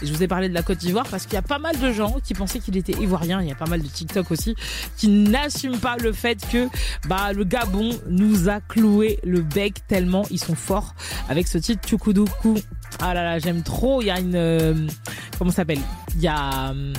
Je 0.03 0.13
vous 0.13 0.23
ai 0.23 0.29
parlé 0.29 0.49
de 0.49 0.55
la 0.55 0.63
Côte 0.63 0.79
d'Ivoire 0.79 1.07
parce 1.11 1.25
qu'il 1.25 1.35
y 1.35 1.39
a 1.39 1.43
pas 1.43 1.59
mal 1.59 1.79
de 1.79 1.93
gens 1.93 2.17
qui 2.23 2.35
pensaient 2.35 2.61
qu'il 2.61 2.77
était 2.77 2.93
ivoirien. 2.93 3.43
Il 3.43 3.49
y 3.49 3.53
a 3.53 3.57
pas 3.57 3.67
mal 3.67 3.83
de 3.83 3.89
TikTok 3.89 4.31
aussi 4.31 4.55
qui 4.97 5.09
n'assument 5.09 5.79
pas 5.79 5.97
le 5.97 6.13
fait 6.13 6.39
que 6.51 6.69
bah 7.09 7.33
le 7.33 7.45
Gabon 7.45 7.91
nous 8.09 8.49
a 8.49 8.61
cloué 8.61 9.19
le 9.25 9.41
bec 9.41 9.87
tellement 9.89 10.25
ils 10.31 10.39
sont 10.39 10.55
forts 10.55 10.95
avec 11.29 11.49
ce 11.49 11.59
titre 11.59 11.89
Chukuduku. 11.89 12.59
Ah 13.01 13.13
là 13.13 13.25
là, 13.25 13.39
j'aime 13.39 13.63
trop. 13.63 14.01
Il 14.01 14.07
y 14.07 14.11
a 14.11 14.21
une 14.21 14.37
euh, 14.37 14.87
comment 15.39 15.51
ça 15.51 15.59
s'appelle? 15.59 15.81
Il 16.15 16.23
y 16.23 16.29
a 16.29 16.71
hum, 16.71 16.93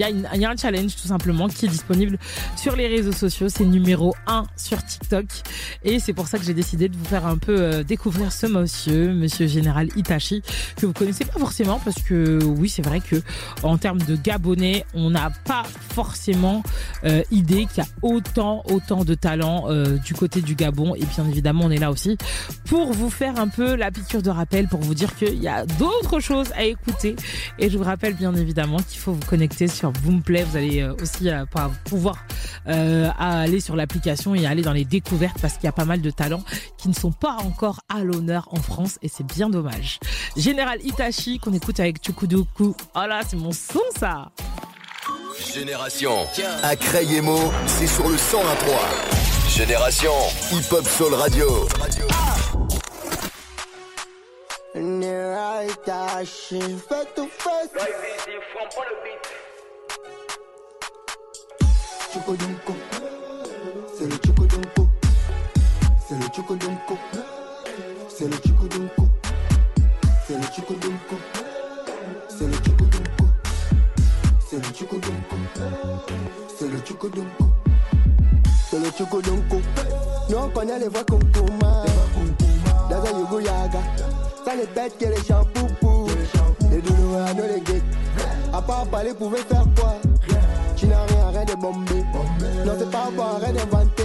y, 0.00 0.04
a 0.04 0.10
une- 0.10 0.28
il 0.34 0.40
y 0.40 0.44
a 0.44 0.50
un 0.50 0.56
challenge 0.56 0.96
tout 0.96 1.08
simplement 1.08 1.48
qui 1.48 1.66
est 1.66 1.68
disponible 1.68 2.18
sur 2.56 2.76
les 2.76 2.86
réseaux 2.88 3.12
sociaux. 3.12 3.48
C'est 3.48 3.64
numéro 3.64 4.14
1 4.26 4.44
sur 4.56 4.84
TikTok. 4.84 5.26
Et 5.84 5.98
c'est 5.98 6.12
pour 6.12 6.28
ça 6.28 6.38
que 6.38 6.44
j'ai 6.44 6.54
décidé 6.54 6.88
de 6.88 6.96
vous 6.96 7.04
faire 7.04 7.26
un 7.26 7.38
peu 7.38 7.60
euh, 7.60 7.82
découvrir 7.82 8.32
ce 8.32 8.46
monsieur, 8.46 9.12
monsieur 9.12 9.46
Général 9.46 9.88
Itachi, 9.96 10.42
que 10.76 10.86
vous 10.86 10.92
connaissez 10.92 11.24
pas 11.24 11.38
forcément 11.38 11.80
parce 11.84 12.02
que 12.02 12.38
oui, 12.44 12.68
c'est 12.68 12.82
vrai 12.82 13.00
que 13.00 13.16
en 13.62 13.78
termes 13.78 14.00
de 14.00 14.16
Gabonais, 14.16 14.84
on 14.94 15.10
n'a 15.10 15.30
pas 15.44 15.62
forcément 15.94 16.62
euh, 17.04 17.22
idée 17.30 17.66
qu'il 17.66 17.82
y 17.84 17.86
a 17.86 17.90
autant, 18.02 18.62
autant 18.66 19.04
de 19.04 19.14
talent 19.14 19.64
euh, 19.68 19.96
du 19.98 20.14
côté 20.14 20.40
du 20.40 20.54
Gabon. 20.54 20.94
Et 20.94 21.04
bien 21.04 21.26
évidemment, 21.28 21.64
on 21.64 21.70
est 21.70 21.78
là 21.78 21.90
aussi 21.90 22.16
pour 22.66 22.92
vous 22.92 23.10
faire 23.10 23.38
un 23.38 23.48
peu 23.48 23.74
la 23.74 23.90
piqûre 23.90 24.22
de 24.22 24.30
rappel, 24.30 24.68
pour 24.68 24.80
vous 24.80 24.94
dire 24.94 25.14
qu'il 25.16 25.42
y 25.42 25.48
a 25.48 25.66
d'autres 25.66 26.20
choses 26.20 26.52
à 26.56 26.64
écouter. 26.64 27.16
Et 27.58 27.68
je 27.70 27.76
vous 27.78 27.84
rappelle 27.84 28.14
bien 28.14 28.34
évidemment 28.34 28.78
qu'il 28.78 28.98
faut 28.98 29.12
vous 29.12 29.26
connecter 29.26 29.66
sur 29.68 29.89
Boomplay. 29.92 30.42
Vous 30.44 30.56
allez 30.56 30.80
euh, 30.82 30.94
aussi 31.02 31.28
euh, 31.30 31.44
pas- 31.46 31.70
pouvoir 31.84 32.16
euh, 32.68 33.08
aller 33.18 33.60
sur 33.60 33.76
l'application 33.76 34.34
et 34.34 34.46
aller 34.46 34.62
dans 34.62 34.72
les 34.72 34.84
découvertes 34.84 35.38
parce 35.40 35.54
qu'il 35.54 35.64
y 35.64 35.68
a 35.68 35.72
pas 35.72 35.84
mal 35.84 36.00
de 36.00 36.10
talents 36.10 36.42
qui 36.78 36.88
ne 36.88 36.94
sont 36.94 37.12
pas 37.12 37.36
encore 37.44 37.80
à 37.88 38.00
l'honneur 38.00 38.48
en 38.52 38.60
France 38.60 38.98
et 39.02 39.08
c'est 39.08 39.26
bien 39.26 39.48
dommage. 39.50 39.98
Général 40.36 40.78
Itachi 40.84 41.38
qu'on 41.38 41.52
écoute 41.52 41.80
avec 41.80 42.04
Chukuduku. 42.04 42.74
Oh 42.94 42.98
là, 43.06 43.20
c'est 43.28 43.36
mon 43.36 43.52
son 43.52 43.80
ça. 43.98 44.30
Génération. 45.54 46.26
À 46.62 46.76
Crayemo, 46.76 47.50
c'est 47.66 47.86
sur 47.86 48.08
le 48.08 48.16
101.3. 48.16 49.56
Génération. 49.56 50.12
Hip 50.52 50.72
Hop 50.72 50.86
Soul 50.86 51.14
Radio. 51.14 51.66
Neraitashi, 54.74 56.60
face 56.88 57.06
to 57.16 57.26
face. 57.26 57.70
C'est 62.12 62.18
le 62.18 62.24
Chukodunko, 62.24 62.74
c'est 63.96 64.04
le 64.04 64.16
Chukodunko, 64.16 64.82
c'est 66.08 66.18
le 66.18 66.26
Chukodunko, 66.32 66.98
c'est 68.08 68.28
le 68.28 68.36
Chukodunko, 68.36 69.06
c'est 70.26 70.34
le 70.34 70.42
Chukodunko, 70.42 71.16
c'est 72.28 72.46
le 74.56 74.62
Chukodunko, 74.74 75.36
c'est 76.58 76.68
le 76.68 76.78
Chukodunko, 76.84 77.44
c'est 78.68 78.80
le 78.80 78.90
Chukodunko. 78.90 79.60
Nous 80.30 80.36
on 80.36 80.48
connaît 80.48 80.80
les 80.80 80.88
voix 80.88 81.04
Kunkuma, 81.04 81.84
dans 82.90 83.04
un 83.04 83.18
Yugo 83.20 83.38
Yaga, 83.38 83.82
ça 84.44 84.56
les 84.56 84.66
bêtes 84.66 84.98
que 84.98 85.04
les 85.04 85.22
shampoupous, 85.22 86.08
les 86.72 86.82
douloureux, 86.82 87.34
nous 87.36 87.44
les 87.54 87.60
guettes. 87.60 87.84
À 88.52 88.60
part 88.60 88.84
parler, 88.86 89.14
pouvait 89.14 89.42
faire 89.42 89.64
quoi? 89.76 89.94
Tu 90.80 90.86
n'as 90.86 91.04
rien, 91.04 91.28
rien 91.28 91.44
de 91.44 91.54
bombé. 91.56 92.02
Non, 92.64 92.72
c'est 92.78 92.90
pas 92.90 93.04
avoir 93.08 93.38
rien 93.38 93.52
d'inventé. 93.52 94.04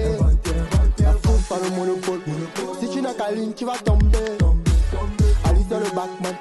La 0.99 1.13
foule 1.13 1.39
par 1.47 1.57
le 1.63 1.69
monopole. 1.69 2.19
Si 2.81 2.89
tu 2.89 3.01
n'as 3.01 3.13
qu'à 3.13 3.31
ligne, 3.31 3.53
tu 3.53 3.63
vas 3.63 3.77
tomber. 3.77 4.35
Alice 5.45 5.67
dans 5.69 5.79
le 5.79 5.85
Batman. 5.85 6.35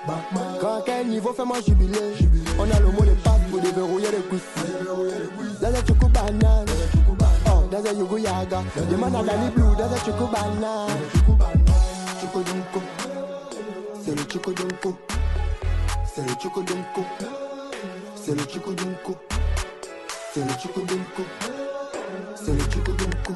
Quand 0.61 0.79
à 0.79 0.83
quel 0.85 1.07
niveau 1.07 1.33
fais-moi 1.35 1.59
jubiler? 1.65 2.15
On 2.59 2.65
a 2.65 2.81
le 2.81 2.87
mot 2.87 3.05
de 3.05 3.13
passe 3.23 3.39
pour 3.49 3.61
déverrouiller 3.61 4.09
les 4.11 4.23
cuisses. 4.23 4.43
Dans 5.63 5.69
un 5.69 5.87
choco 5.87 6.09
banane. 6.09 6.67
Oh, 7.47 7.63
dans 7.71 7.79
un 7.89 7.93
yogo 7.97 8.17
yaga. 8.17 8.65
Demande 8.91 9.15
à 9.15 9.23
Danny 9.23 9.51
Blue 9.55 9.77
dans 9.79 9.85
un 9.85 9.99
choco 10.05 10.27
banane. 10.33 10.99
Choco 12.21 12.41
dunko. 12.41 12.81
C'est 14.05 14.17
le 14.17 14.23
choco 14.29 14.53
dunko. 14.53 14.97
C'est 16.13 16.23
le 16.23 16.35
choco 16.43 16.63
dunko. 16.63 17.05
C'est 18.17 18.35
le 18.35 18.43
choco 18.53 18.73
dunko. 18.73 19.17
C'est 20.35 20.41
le 20.41 20.53
chico 20.59 20.81
dunco. 20.81 21.23
C'est 22.35 22.53
le 22.55 22.65
chico 22.69 22.93
dunco. 22.93 23.33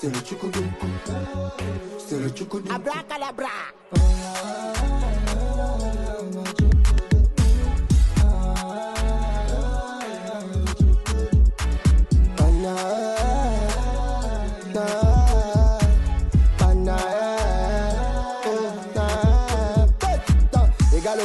C'est 0.00 0.08
le 0.08 0.20
chico 0.24 0.48
dunco. 0.48 0.86
C'est 2.04 2.18
le 2.18 2.28
chico 2.34 2.58
dunco. 2.58 2.74
Abracadabra. 2.74 3.48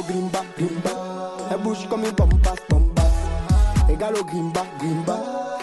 Grimba, 0.08 0.42
grimba, 0.58 0.92
a 1.50 1.58
bush 1.58 1.88
coming 1.88 2.14
Galo 4.04 4.22
Grimba, 4.26 4.66
Grimba. 4.80 5.18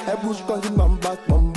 Elle 0.09 0.17
bouge 0.25 0.43
quand 0.47 0.67
une 0.67 0.75
mambasse, 0.75 1.19
mambasse. 1.29 1.50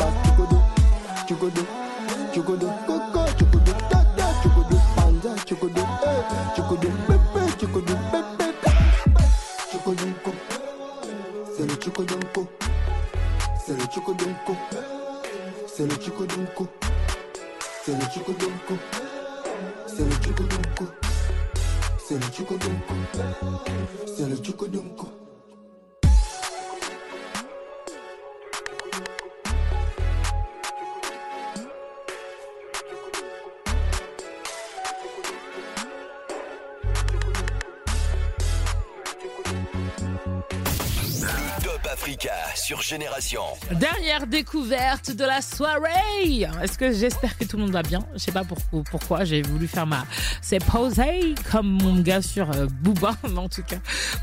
Sur 42.74 42.82
Génération. 42.82 43.42
Dernière 43.72 44.26
découverte 44.26 45.12
de 45.12 45.24
la 45.24 45.42
soirée. 45.42 46.48
Est-ce 46.62 46.78
que 46.78 46.92
j'espère 46.92 47.38
que 47.38 47.44
tout 47.46 47.58
le 47.58 47.64
monde 47.64 47.72
va 47.72 47.84
bien? 47.84 48.00
Je 48.14 48.20
sais 48.20 48.32
pas 48.32 48.44
pourquoi, 48.44 48.82
pourquoi 48.90 49.26
j'ai 49.26 49.44
voulu 49.44 49.68
faire 49.68 49.86
ma 49.86 50.06
c'est 50.42 50.64
posé 50.64 51.36
comme 51.52 51.68
mon 51.68 52.00
gars 52.00 52.24
sur 52.24 52.50
euh, 52.52 52.66
Booba, 52.82 53.16
mais 53.30 53.38
en 53.38 53.50
tout 53.50 53.62
cas 53.62 53.78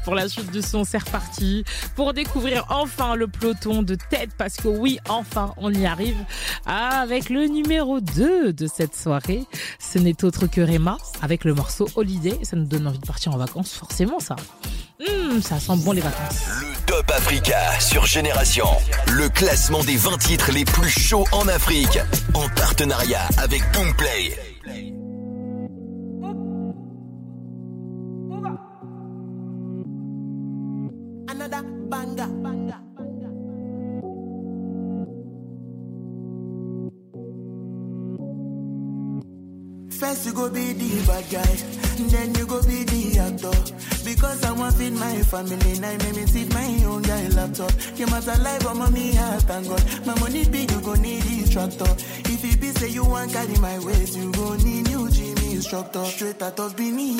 pour 0.04 0.16
la 0.16 0.28
suite 0.28 0.50
du 0.50 0.62
son 0.62 0.84
c'est 0.84 0.98
reparti 0.98 1.64
pour 1.94 2.12
découvrir 2.12 2.66
enfin 2.70 3.14
le 3.14 3.28
peloton 3.28 3.82
de 3.82 3.94
tête 3.94 4.30
parce 4.36 4.56
que 4.56 4.68
oui 4.68 4.98
enfin 5.08 5.54
on 5.56 5.72
y 5.72 5.86
arrive 5.86 6.18
avec 6.66 7.30
le 7.30 7.46
numéro 7.46 8.00
2 8.00 8.52
de 8.52 8.66
cette 8.66 8.96
soirée. 8.96 9.44
Ce 9.78 9.98
n'est 9.98 10.24
autre 10.24 10.46
que 10.48 10.60
Rema 10.60 10.98
avec 11.22 11.44
le 11.44 11.54
morceau 11.54 11.88
Holiday. 11.94 12.38
Ça 12.42 12.56
nous 12.56 12.66
donne 12.66 12.88
envie 12.88 12.98
de 12.98 13.06
partir 13.06 13.32
en 13.32 13.38
vacances 13.38 13.74
forcément 13.74 14.18
ça. 14.18 14.34
Hum, 15.06 15.40
ça 15.40 15.60
sent 15.60 15.76
bon 15.84 15.92
les 15.92 16.00
vacances. 16.00 16.69
Top 16.90 17.08
Africa 17.16 17.78
sur 17.78 18.04
Génération. 18.04 18.66
Le 19.06 19.28
classement 19.28 19.84
des 19.84 19.96
20 19.96 20.18
titres 20.18 20.50
les 20.50 20.64
plus 20.64 20.90
chauds 20.90 21.24
en 21.30 21.46
Afrique. 21.46 22.00
En 22.34 22.48
partenariat 22.48 23.28
avec 23.38 23.62
Boomplay. 23.72 24.36
Then 42.08 42.34
you 42.34 42.46
go 42.46 42.62
be 42.62 42.84
the 42.84 43.18
actor. 43.18 43.56
Because 44.04 44.42
I 44.44 44.52
want 44.52 44.74
feed 44.76 44.92
my 44.94 45.16
family, 45.22 45.78
now 45.78 45.96
make 45.98 46.16
me 46.16 46.26
sit 46.26 46.52
my 46.54 46.84
own 46.84 47.02
guy 47.02 47.28
laptop. 47.28 47.72
Came 47.96 48.08
out 48.08 48.26
alive, 48.26 48.62
but 48.64 48.74
mommy, 48.76 49.10
I 49.18 49.38
thank 49.38 49.68
God. 49.68 50.06
My 50.06 50.18
money 50.20 50.44
big, 50.48 50.70
you 50.70 50.80
go 50.80 50.94
need 50.94 51.22
this 51.22 51.50
tractor. 51.50 51.92
If 52.32 52.44
it 52.44 52.60
be 52.60 52.68
say 52.68 52.88
you 52.88 53.04
want 53.04 53.32
carry 53.32 53.56
my 53.58 53.78
weight, 53.80 54.16
you 54.16 54.32
go 54.32 54.54
need 54.54 54.88
new 54.88 55.10
Jimmy 55.10 55.52
instructor. 55.54 56.04
Straight 56.06 56.40
out 56.42 56.58
of 56.58 56.76
Benin, 56.76 57.18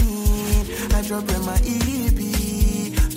I 0.95 1.03
drop 1.03 1.29
in 1.29 1.45
my 1.45 1.59
EP. 1.65 2.21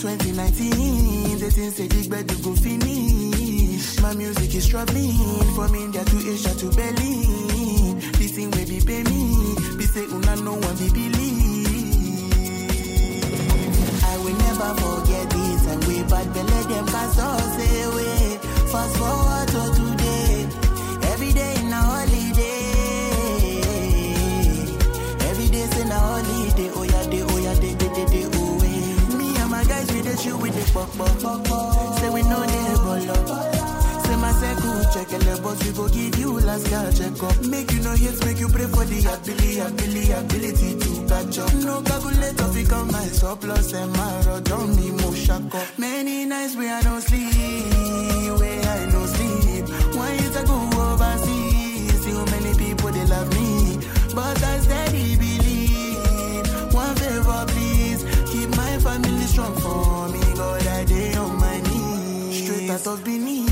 2019, 0.04 1.40
the 1.40 1.50
things 1.50 1.76
say 1.78 1.88
big 1.88 2.10
bed 2.10 2.30
you 2.30 2.38
go 2.44 2.54
finish. 2.56 4.02
My 4.02 4.14
music 4.14 4.54
is 4.54 4.66
struggling 4.66 5.16
from 5.56 5.74
India 5.76 6.04
to 6.04 6.18
Asia 6.18 6.54
to 6.60 6.66
Berlin. 6.76 8.00
This 8.20 8.32
thing 8.36 8.52
will 8.52 8.68
be 8.68 8.82
pay 8.82 9.04
me, 9.04 9.56
be 9.78 9.86
say 9.86 10.04
una 10.04 10.36
no 10.44 10.56
one 10.56 10.76
be 10.76 10.90
believe. 10.90 11.43
I 14.14 14.18
will 14.18 14.38
never 14.38 14.70
forget 14.76 15.28
this 15.32 15.66
and 15.66 15.84
we 15.86 16.04
bad 16.04 16.32
belly 16.36 16.64
them 16.72 16.86
cast 16.86 17.18
us 17.18 17.56
away. 17.86 18.38
Fast 18.72 18.98
forward 18.98 19.48
to 19.54 19.62
today, 19.74 20.48
every 21.12 21.32
day 21.34 21.56
in 21.58 21.74
a 21.74 21.82
holiday. 21.82 22.62
Every 25.30 25.48
day 25.50 25.64
in 25.82 25.90
a 25.92 25.98
holiday, 25.98 26.70
oh 26.76 26.84
yeah, 26.84 27.10
day, 27.10 27.24
oh 27.28 27.38
yeah, 27.38 27.56
day, 27.56 27.74
day, 27.74 27.90
day, 27.90 28.06
day, 28.06 28.26
oh 28.34 28.62
yeah. 28.62 29.18
Me 29.18 29.36
and 29.36 29.50
my 29.50 29.64
guys 29.64 29.92
with 29.92 30.06
the 30.06 30.16
shoe 30.22 30.38
with 30.38 30.54
the 30.54 30.72
pop 30.74 30.90
pop. 30.96 31.98
Say 31.98 32.10
we 32.12 32.22
know 32.22 32.44
check 35.20 35.44
boss 35.44 35.64
we 35.64 35.72
go 35.74 35.88
give 35.90 36.18
you 36.18 36.40
last 36.40 36.70
guy 36.70 36.92
check 36.92 37.24
up. 37.24 37.46
Make 37.46 37.72
you 37.72 37.82
no 37.82 37.92
hate, 37.96 38.26
make 38.26 38.40
you 38.40 38.48
pray 38.50 38.66
for 38.66 38.86
the 38.86 39.00
ability, 39.00 39.60
ability, 39.60 40.12
ability 40.12 40.80
to 40.80 41.08
catch 41.08 41.38
up. 41.40 41.54
No 41.66 41.82
calculator 41.82 42.48
fi 42.54 42.64
come 42.66 42.92
my 42.92 43.06
surplus 43.06 43.74
and 43.74 43.92
my 43.94 44.22
road 44.26 44.52
on 44.52 44.76
me 44.76 44.92
mo 44.92 45.14
shack 45.14 45.54
up. 45.54 45.68
Many 45.78 46.26
nights 46.26 46.56
where 46.56 46.74
I 46.76 46.82
don't 46.82 47.02
sleep, 47.02 48.40
where 48.40 48.62
I 48.62 48.86
no 48.92 49.06
sleep. 49.06 49.66
One 49.96 50.14
years 50.20 50.36
ago 50.36 50.56
overseas, 50.74 52.04
see 52.04 52.12
how 52.12 52.26
many 52.26 52.54
people 52.58 52.92
they 52.92 53.06
love 53.06 53.30
me, 53.34 53.78
but 54.16 54.44
I 54.44 54.60
steady 54.60 55.16
believe. 55.16 56.74
One 56.74 56.96
favor 56.96 57.46
please, 57.48 58.04
keep 58.32 58.50
my 58.58 58.78
family 58.80 59.26
strong 59.28 59.56
for 59.56 60.10
me. 60.10 60.22
God 60.36 60.68
I 60.68 60.86
day 60.86 61.14
on 61.16 61.38
my 61.40 61.60
knees, 61.62 62.44
straight 62.44 62.70
out 62.70 62.88
of 62.88 63.04
Benin. 63.04 63.43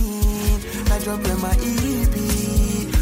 Drop 1.03 1.25
in 1.25 1.41
my 1.41 1.49
EP 1.49 2.13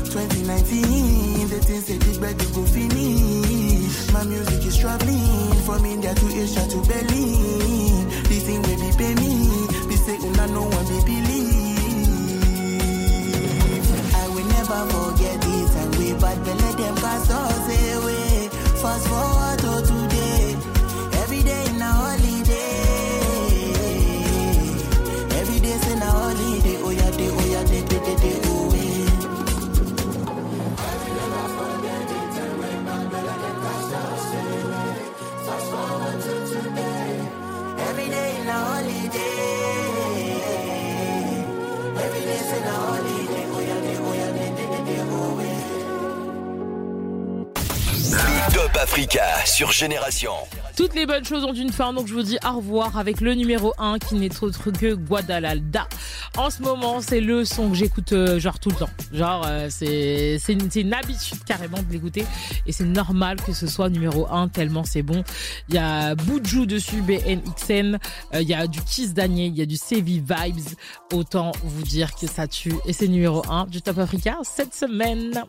2019 0.07 1.49
The 1.49 1.59
things 1.67 1.85
say 1.85 1.97
big 1.97 2.21
bag 2.21 2.37
go 2.55 2.63
finish. 2.63 4.13
My 4.13 4.23
music 4.23 4.65
is 4.65 4.77
traveling 4.77 5.53
From 5.65 5.85
India 5.85 6.15
to 6.15 6.25
Asia 6.27 6.65
to 6.69 6.77
Berlin. 6.87 8.07
This 8.23 8.43
thing 8.45 8.61
will 8.61 8.79
be 8.79 8.91
pay 8.97 9.15
me. 9.15 9.67
Be 9.89 9.95
say 9.97 10.17
oh, 10.17 10.27
una 10.29 10.47
no 10.47 10.61
one 10.61 10.85
be 10.87 11.03
believe 11.03 11.28
Africa 48.81 49.45
sur 49.45 49.71
Génération. 49.71 50.33
Toutes 50.79 50.95
les 50.95 51.05
bonnes 51.05 51.25
choses 51.25 51.43
ont 51.43 51.51
une 51.51 51.73
fin, 51.73 51.91
donc 51.91 52.07
je 52.07 52.13
vous 52.13 52.23
dis 52.23 52.37
au 52.41 52.55
revoir 52.55 52.97
avec 52.97 53.19
le 53.19 53.33
numéro 53.33 53.73
1 53.79 53.99
qui 53.99 54.15
n'est 54.15 54.29
autre 54.41 54.71
que 54.71 54.93
Guadalalda. 54.93 55.89
En 56.37 56.49
ce 56.49 56.61
moment, 56.61 57.01
c'est 57.01 57.19
le 57.19 57.43
son 57.43 57.71
que 57.71 57.75
j'écoute 57.75 58.13
euh, 58.13 58.39
genre 58.39 58.61
tout 58.61 58.69
le 58.69 58.77
temps. 58.77 58.89
Genre, 59.11 59.45
euh, 59.45 59.67
c'est 59.69 60.39
une, 60.47 60.93
habitude 60.93 61.43
carrément 61.43 61.83
de 61.83 61.91
l'écouter 61.91 62.23
et 62.65 62.71
c'est 62.71 62.85
normal 62.85 63.41
que 63.41 63.51
ce 63.51 63.67
soit 63.67 63.89
numéro 63.89 64.25
1 64.31 64.47
tellement 64.47 64.85
c'est 64.85 65.01
bon. 65.01 65.25
Il 65.67 65.75
y 65.75 65.79
a 65.79 66.15
Boudjou 66.15 66.65
dessus, 66.65 67.01
BNXN, 67.01 67.99
euh, 68.33 68.41
il 68.41 68.47
y 68.47 68.53
a 68.53 68.65
du 68.65 68.81
Kiss 68.81 69.13
Daniel, 69.13 69.49
il 69.49 69.57
y 69.57 69.61
a 69.61 69.65
du 69.65 69.75
CV 69.75 70.23
Vibes. 70.25 70.77
Autant 71.11 71.51
vous 71.61 71.83
dire 71.83 72.15
que 72.15 72.25
ça 72.25 72.47
tue 72.47 72.75
et 72.85 72.93
c'est 72.93 73.09
numéro 73.09 73.43
1 73.49 73.65
du 73.65 73.81
Top 73.81 73.97
Africa 73.97 74.37
cette 74.43 74.73
semaine. 74.73 75.43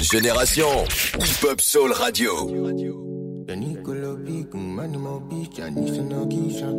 Génération 0.00 0.84
Hip 1.20 1.46
Hop 1.46 1.60
Soul 1.60 1.92
Radio. 1.92 3.31
The 3.52 3.58
Nicola 3.58 4.16
Big, 4.16 4.54
Money 4.54 4.96
Mo 4.96 5.20
Beach, 5.20 5.60
I 5.60 5.68
need 5.68 5.92
to 5.92 6.02
know 6.02 6.24
Keisha. 6.24 6.72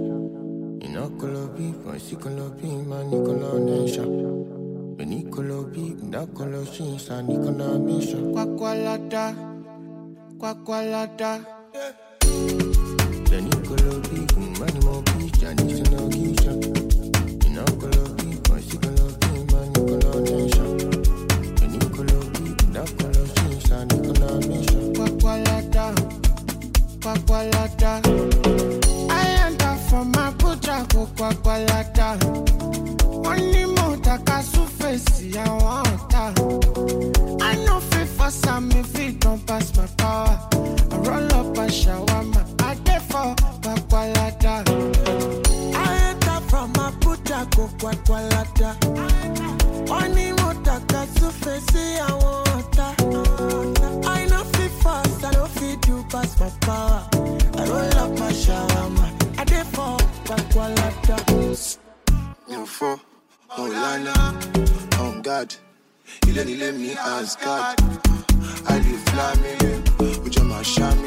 Inocola 0.82 1.55
Big, 1.55 1.86
my 1.86 1.99
Sicola 1.99 2.49
Big, 2.59 2.88
my 2.88 3.03
Nicola 3.03 3.59
Nation. 3.59 4.97
The 4.97 5.05
Nicola 5.05 5.67
Big, 5.67 6.01
Nacola 6.01 6.65
Shins, 6.74 7.11
I 7.11 7.21
Nicola 7.21 7.78
Mission. 7.78 8.34
Quacqualata, 8.34 9.36
quacqualata. 10.39 11.45
The 13.30 13.39
Nicola 13.39 13.99
Big, 14.09 14.36
Money 14.57 14.80
Mo 14.80 15.03
Beach, 15.13 15.43
I 15.43 15.53
need 15.53 15.78
to 15.78 15.91
know 15.91 16.09
Keisha. 16.09 16.53
Big, 18.17 18.49
my 18.49 18.59
Sicola 18.65 19.05
Big, 19.21 19.51
my 19.51 19.67
Nicola 19.67 20.21
Nation. 20.21 20.78
The 21.53 21.67
Nicola 21.69 22.17
Big, 22.34 22.57
Nacola 22.74 23.24
Shins, 23.38 23.71
I 23.71 23.84
Nicola 23.84 24.39
Mission. 24.47 24.82
Quacqualata. 27.04 27.99
I 29.12 29.28
enter 29.45 29.76
from 29.89 30.12
my 30.12 30.32
butcher, 30.32 30.86
go 30.88 31.06
quacqualata. 31.18 32.16
Money 33.22 33.66
more 33.66 33.97
takasu 33.97 34.66
face, 34.66 35.36
I 35.36 35.49
want. 35.49 36.14
I 37.43 37.56
know 37.66 37.82
fit 37.82 38.08
for 38.08 38.30
some 38.32 38.72
if 38.72 38.97
it 38.97 39.20
don't 39.20 39.45
pass 39.45 39.76
my 39.76 39.86
power. 39.97 40.47
I 40.54 40.95
roll 40.95 41.34
up 41.34 41.58
a 41.58 41.68
shawarma, 41.68 42.32
Let 66.45 66.75
me 66.75 66.91
ask 66.91 67.39
God. 67.41 67.79
I 68.67 68.77
live 68.77 69.03
fly 69.05 69.33
me, 69.35 70.19
with 70.19 70.35
your 70.35 70.43
machine. 70.43 71.03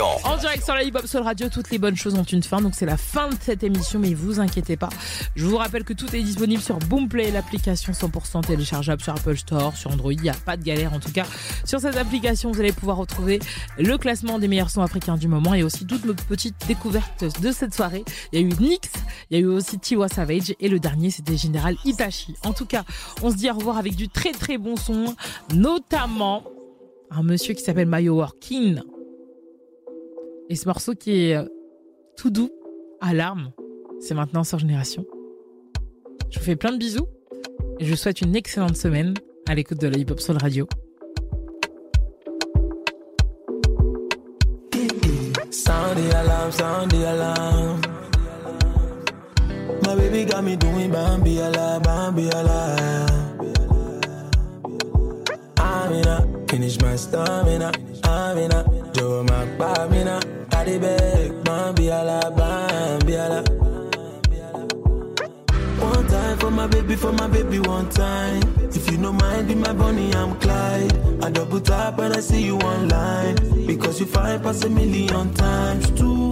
En 0.00 0.36
direct 0.36 0.64
sur 0.64 0.74
la 0.74 0.84
Hip 0.84 0.92
Hop 0.94 1.06
Radio, 1.24 1.48
toutes 1.48 1.70
les 1.70 1.78
bonnes 1.78 1.96
choses 1.96 2.14
ont 2.14 2.22
une 2.22 2.42
fin, 2.44 2.60
donc 2.60 2.74
c'est 2.76 2.86
la 2.86 2.96
fin 2.96 3.30
de 3.30 3.36
cette 3.40 3.64
émission, 3.64 3.98
mais 3.98 4.14
vous 4.14 4.38
inquiétez 4.38 4.76
pas. 4.76 4.90
Je 5.34 5.44
vous 5.44 5.56
rappelle 5.56 5.82
que 5.82 5.92
tout 5.92 6.14
est 6.14 6.22
disponible 6.22 6.62
sur 6.62 6.78
Boomplay, 6.78 7.32
l'application 7.32 7.92
100% 7.92 8.46
téléchargeable 8.46 9.02
sur 9.02 9.12
Apple 9.14 9.36
Store, 9.36 9.76
sur 9.76 9.90
Android, 9.90 10.12
il 10.12 10.20
n'y 10.20 10.30
a 10.30 10.34
pas 10.34 10.56
de 10.56 10.62
galère 10.62 10.92
en 10.92 11.00
tout 11.00 11.10
cas. 11.10 11.26
Sur 11.64 11.80
cette 11.80 11.96
application, 11.96 12.52
vous 12.52 12.60
allez 12.60 12.72
pouvoir 12.72 12.96
retrouver 12.96 13.40
le 13.76 13.98
classement 13.98 14.38
des 14.38 14.46
meilleurs 14.46 14.70
sons 14.70 14.82
africains 14.82 15.16
du 15.16 15.26
moment 15.26 15.54
et 15.54 15.64
aussi 15.64 15.84
toutes 15.84 16.04
nos 16.04 16.14
petites 16.14 16.68
découvertes 16.68 17.24
de 17.42 17.50
cette 17.50 17.74
soirée. 17.74 18.04
Il 18.32 18.40
y 18.40 18.44
a 18.44 18.46
eu 18.46 18.52
Nix, 18.60 18.88
il 19.30 19.38
y 19.38 19.40
a 19.40 19.42
eu 19.42 19.48
aussi 19.48 19.80
Tiwa 19.80 20.08
Savage 20.08 20.54
et 20.60 20.68
le 20.68 20.78
dernier 20.78 21.10
c'était 21.10 21.36
Général 21.36 21.76
Itachi. 21.84 22.36
En 22.44 22.52
tout 22.52 22.66
cas, 22.66 22.84
on 23.22 23.30
se 23.30 23.36
dit 23.36 23.50
au 23.50 23.54
revoir 23.54 23.78
avec 23.78 23.96
du 23.96 24.08
très 24.08 24.30
très 24.30 24.58
bon 24.58 24.76
son, 24.76 25.16
notamment 25.52 26.44
un 27.10 27.24
monsieur 27.24 27.54
qui 27.54 27.64
s'appelle 27.64 27.88
Mayo 27.88 28.14
Workin. 28.14 28.82
Et 30.50 30.56
ce 30.56 30.66
morceau 30.66 30.94
qui 30.94 31.26
est 31.26 31.36
euh, 31.36 31.44
tout 32.16 32.30
doux, 32.30 32.50
à 33.00 33.12
larmes, 33.12 33.52
c'est 34.00 34.14
maintenant 34.14 34.44
sur 34.44 34.58
Génération. 34.58 35.04
Je 36.30 36.38
vous 36.38 36.44
fais 36.44 36.56
plein 36.56 36.72
de 36.72 36.78
bisous 36.78 37.06
et 37.78 37.84
je 37.84 37.90
vous 37.90 37.96
souhaite 37.96 38.22
une 38.22 38.34
excellente 38.34 38.76
semaine 38.76 39.12
à 39.46 39.54
l'écoute 39.54 39.78
de 39.78 39.88
la 39.88 39.98
Hip 39.98 40.06
Hop 40.10 40.20
Soul 40.20 40.38
Radio. 40.38 40.66
Sound 45.50 45.98
the 45.98 46.14
alarm, 46.16 46.52
sound 46.52 46.90
the 46.92 47.04
alarm. 47.04 47.80
My 49.84 49.94
baby 49.96 50.24
got 50.24 50.44
me 50.44 50.56
doing 50.56 50.90
Bambi 50.90 51.40
ala, 51.40 51.78
Bambi 51.80 52.28
ala. 52.28 53.06
I'm 55.58 55.92
in 55.92 56.08
a, 56.08 56.26
finish 56.48 56.80
my 56.80 56.96
stamina. 56.96 57.70
I'm 58.04 58.38
in 58.38 58.52
a, 58.52 58.64
Joe 58.94 59.24
Daddy 60.68 60.80
beg, 60.80 61.44
Bambi 61.44 61.88
ala, 61.88 62.30
Bambi 62.36 63.14
ala. 63.14 63.42
One 65.80 66.06
time 66.08 66.38
for 66.38 66.50
my 66.50 66.66
baby, 66.66 66.94
for 66.94 67.12
my 67.12 67.26
baby, 67.26 67.58
one 67.60 67.88
time. 67.88 68.42
If 68.74 68.90
you 68.90 68.98
no 68.98 69.12
mind, 69.14 69.48
be 69.48 69.54
my 69.54 69.72
bunny, 69.72 70.12
I'm 70.12 70.38
Clyde. 70.38 71.24
I 71.24 71.30
double 71.30 71.60
tap 71.60 71.96
when 71.96 72.12
I 72.12 72.20
see 72.20 72.42
you 72.42 72.58
online. 72.58 73.66
Because 73.66 73.98
you 73.98 74.04
find 74.06 74.42
past 74.42 74.64
a 74.64 74.68
million 74.68 75.32
times 75.32 75.90
too. 75.92 76.30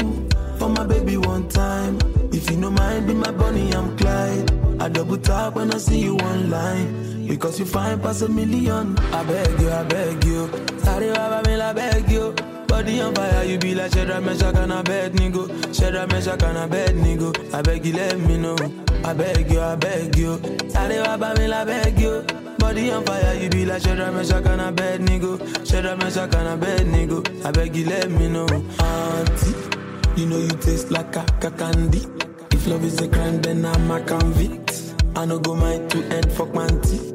For 0.59 0.69
my 0.69 0.85
baby, 0.85 1.17
one 1.17 1.49
time. 1.49 1.99
If 2.31 2.51
you 2.51 2.59
no 2.59 2.71
mind, 2.71 3.07
be 3.07 3.15
my 3.15 3.31
bunny, 3.31 3.73
I'm 3.73 3.97
Clyde. 3.97 4.51
I 4.83 4.91
double 4.91 5.17
tap 5.17 5.55
when 5.55 5.73
I 5.73 5.79
see 5.79 6.01
you 6.01 6.17
online. 6.19 7.27
Because 7.27 7.59
you 7.59 7.65
find 7.65 8.03
past 8.03 8.21
a 8.21 8.29
million. 8.29 8.99
I 8.99 9.23
beg 9.25 9.61
you, 9.61 9.71
I 9.71 9.83
beg 9.85 10.25
you. 10.25 10.51
Sorry, 10.81 11.09
Baba, 11.09 11.65
I 11.65 11.73
beg 11.73 12.11
you. 12.11 12.56
Body 12.77 13.01
on 13.01 13.15
fire, 13.15 13.43
you 13.45 13.57
be 13.59 13.75
like 13.75 13.91
Shedra 13.91 14.21
Mesha 14.21 14.53
can 14.53 14.71
a 14.71 14.83
bed 14.83 15.15
nigga. 15.15 15.49
Shedra 15.73 16.07
Mesha 16.09 16.39
can 16.39 16.57
a 16.57 16.69
bed 16.69 16.95
nigga. 16.95 17.55
I 17.55 17.63
beg 17.63 17.87
you, 17.87 17.95
let 17.95 18.21
me 18.21 18.37
know. 18.37 18.55
I 19.03 19.15
beg 19.15 19.51
you, 19.51 19.63
I 19.63 19.77
beg 19.77 20.15
you. 20.15 20.37
Baba, 20.75 21.35
me 21.39 21.51
I 21.51 21.65
beg 21.65 21.99
you. 21.99 22.23
Body 22.59 22.91
on 22.91 23.03
fire, 23.07 23.35
you 23.41 23.49
be 23.49 23.65
like 23.65 23.81
Shedra 23.81 24.13
Mesha 24.13 24.43
can 24.43 24.61
a 24.61 24.71
bed 24.71 25.01
nigga. 25.01 25.39
Shedra 25.65 25.99
Mesha 25.99 26.31
can 26.31 26.47
a 26.47 26.57
bed 26.59 26.87
nigga. 26.89 27.47
I 27.47 27.51
beg 27.51 27.75
you, 27.75 27.87
let 27.87 28.11
me 28.11 28.29
know. 28.29 28.45
Auntie, 28.45 30.21
you 30.21 30.27
know 30.27 30.37
you 30.37 30.51
taste 30.61 30.91
like 30.91 31.17
a 31.17 31.51
candy. 31.53 32.03
If 32.51 32.67
love 32.67 32.85
is 32.85 33.01
a 33.01 33.09
crime, 33.09 33.41
then 33.41 33.65
I'm 33.65 33.91
a 33.91 34.03
convict. 34.03 34.95
I 35.17 35.25
no 35.25 35.39
go 35.39 35.55
mind 35.55 35.91
to 35.93 36.05
end 36.15 36.31
fuck 36.31 36.53
man 36.53 36.83
tea. 36.83 37.15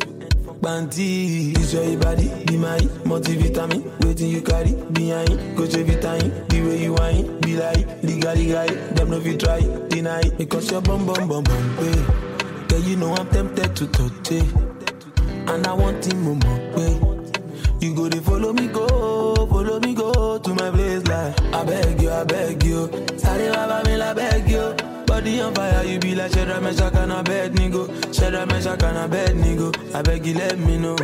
Banty, 0.62 1.54
is 1.54 1.74
your 1.74 1.98
body, 1.98 2.30
be 2.46 2.56
my 2.56 2.78
multivitamin. 3.04 3.82
Waiting 4.06 4.30
you 4.30 4.42
carry, 4.44 4.74
behind, 4.94 5.58
go 5.58 5.66
to 5.66 5.84
vitamin. 5.84 6.48
The 6.50 6.62
way 6.62 6.84
you 6.84 6.94
whine, 6.94 7.40
be 7.40 7.58
like, 7.58 8.04
legally 8.04 8.46
guy. 8.46 8.68
Them 8.68 9.10
no 9.10 9.20
fit 9.20 9.40
try, 9.40 9.62
deny. 9.90 10.22
Because 10.38 10.70
you're 10.70 10.82
bum 10.82 11.08
bum 11.08 11.28
bum 11.28 11.44
bum, 11.44 11.78
way. 11.78 12.68
Girl, 12.68 12.80
you 12.80 12.96
know 12.96 13.12
I'm 13.16 13.28
tempted 13.30 13.76
to 13.76 13.88
touch 13.88 14.32
it. 14.32 14.54
And 15.50 15.66
I 15.66 15.74
want 15.74 16.06
him 16.06 16.22
more, 16.22 16.36
way. 16.76 17.00
You 17.80 17.96
go 17.96 18.08
to 18.08 18.22
follow 18.22 18.54
me, 18.54 18.68
go, 18.68 19.48
follow 19.48 19.80
me, 19.80 19.96
go 19.96 20.38
to 20.38 20.50
my 20.54 20.70
place, 20.70 21.08
like. 21.08 21.42
I 21.56 21.64
beg 21.64 22.02
you, 22.04 22.12
I 22.12 22.24
beg 22.24 22.64
you. 22.64 22.88
Sorry, 23.18 23.50
Baba, 23.50 23.82
I 23.84 24.14
beg 24.14 24.48
you. 24.48 24.91
Body 25.22 25.40
on 25.40 25.54
fire, 25.54 25.84
you 25.84 26.00
be 26.00 26.16
like 26.16 26.32
Shedra 26.32 26.60
Mesha 26.60 26.92
can 26.92 27.12
a 27.12 27.22
bed 27.22 27.54
nigga. 27.54 27.88
Shedra 28.12 28.44
Mesha 28.48 28.76
can 28.80 28.98
a 28.98 29.08
bed 29.08 29.36
nigga. 29.36 29.94
I 29.94 30.02
beg 30.02 30.26
you, 30.26 30.34
let 30.34 30.58
me 30.58 30.80
know. 30.80 30.96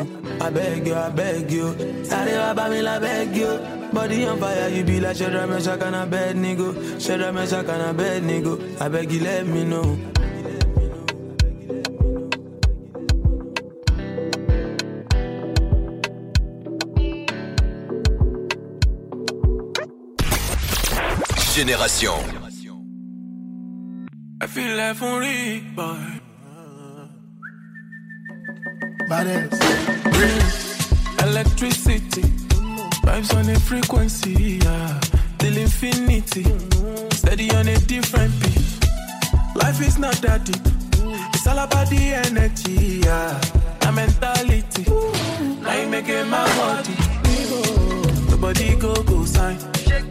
I 0.41 0.49
beg 0.49 0.87
you, 0.87 0.95
I 0.95 1.09
beg 1.11 1.51
you. 1.51 2.03
Sorry, 2.03 2.31
Baba, 2.31 2.67
me, 2.67 2.83
I 2.83 2.97
beg 2.97 3.35
you? 3.35 3.59
Body 3.93 4.25
on 4.25 4.39
fire, 4.39 4.69
you 4.69 4.83
be 4.83 4.99
like 4.99 5.17
Shedra 5.17 5.47
Mesha 5.47 5.79
can 5.79 5.93
a 5.93 6.07
bed 6.07 6.35
nigga. 6.35 6.73
Shedra 6.97 7.31
Mesha 7.31 7.63
can 7.63 7.79
a 7.79 7.93
bed 7.93 8.23
nigga. 8.23 8.81
I 8.81 8.89
beg 8.89 9.11
you, 9.11 9.19
let 9.21 9.45
me 9.45 9.63
know. 9.63 9.99
Génération. 21.53 22.46
I 24.39 24.45
feel 24.45 24.77
like 24.77 24.95
for 24.97 25.19
Rick, 25.19 25.75
boy. 25.75 26.21
Badass. 29.09 29.57
Electricity, 31.23 32.21
vibes 33.01 33.35
on 33.35 33.49
a 33.49 33.59
frequency, 33.59 34.59
yeah. 34.63 34.99
Till 35.39 35.57
infinity, 35.57 36.43
steady 37.11 37.49
on 37.51 37.67
a 37.67 37.77
different 37.79 38.31
beat. 38.41 38.61
Life 39.55 39.81
is 39.81 39.97
not 39.97 40.15
that 40.21 40.45
deep, 40.45 40.61
it's 41.33 41.47
all 41.47 41.57
about 41.57 41.89
the 41.89 42.13
energy, 42.13 43.01
yeah. 43.03 43.39
The 43.79 43.91
mentality, 43.91 44.85
now 45.61 45.81
you 45.81 45.87
making 45.87 46.29
my 46.29 46.45
body. 46.57 46.95
Nobody 48.29 48.75
go 48.75 48.93
go 49.03 49.25
sign, 49.25 49.57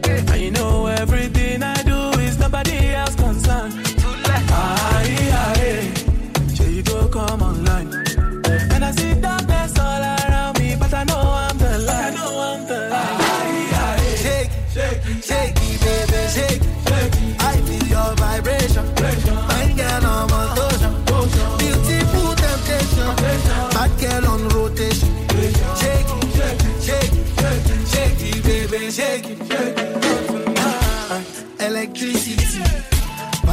and 0.03 0.41
you 0.41 0.51
know 0.51 0.87
everything 0.87 1.63
I 1.63 1.81
do 1.83 2.19
is 2.19 2.37
nobody 2.39 2.89
else 2.89 3.15
concerned. 3.15 3.86
Shake, 15.27 15.57
it, 15.57 15.81
baby, 15.81 16.21
shake. 16.29 16.61
I 17.39 17.57
feel 17.65 17.87
your 17.87 18.15
vibration. 18.15 18.85
Fine 18.95 19.75
girl 19.75 20.26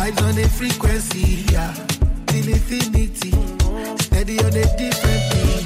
Vibes 0.04 0.22
on 0.22 0.38
a 0.38 0.46
frequency, 0.48 1.46
yeah. 1.50 1.72
Till 2.26 2.46
infinity. 2.46 3.30
Steady 4.04 4.38
on 4.40 4.52
a 4.52 4.64
different 4.76 5.22
beat. 5.32 5.64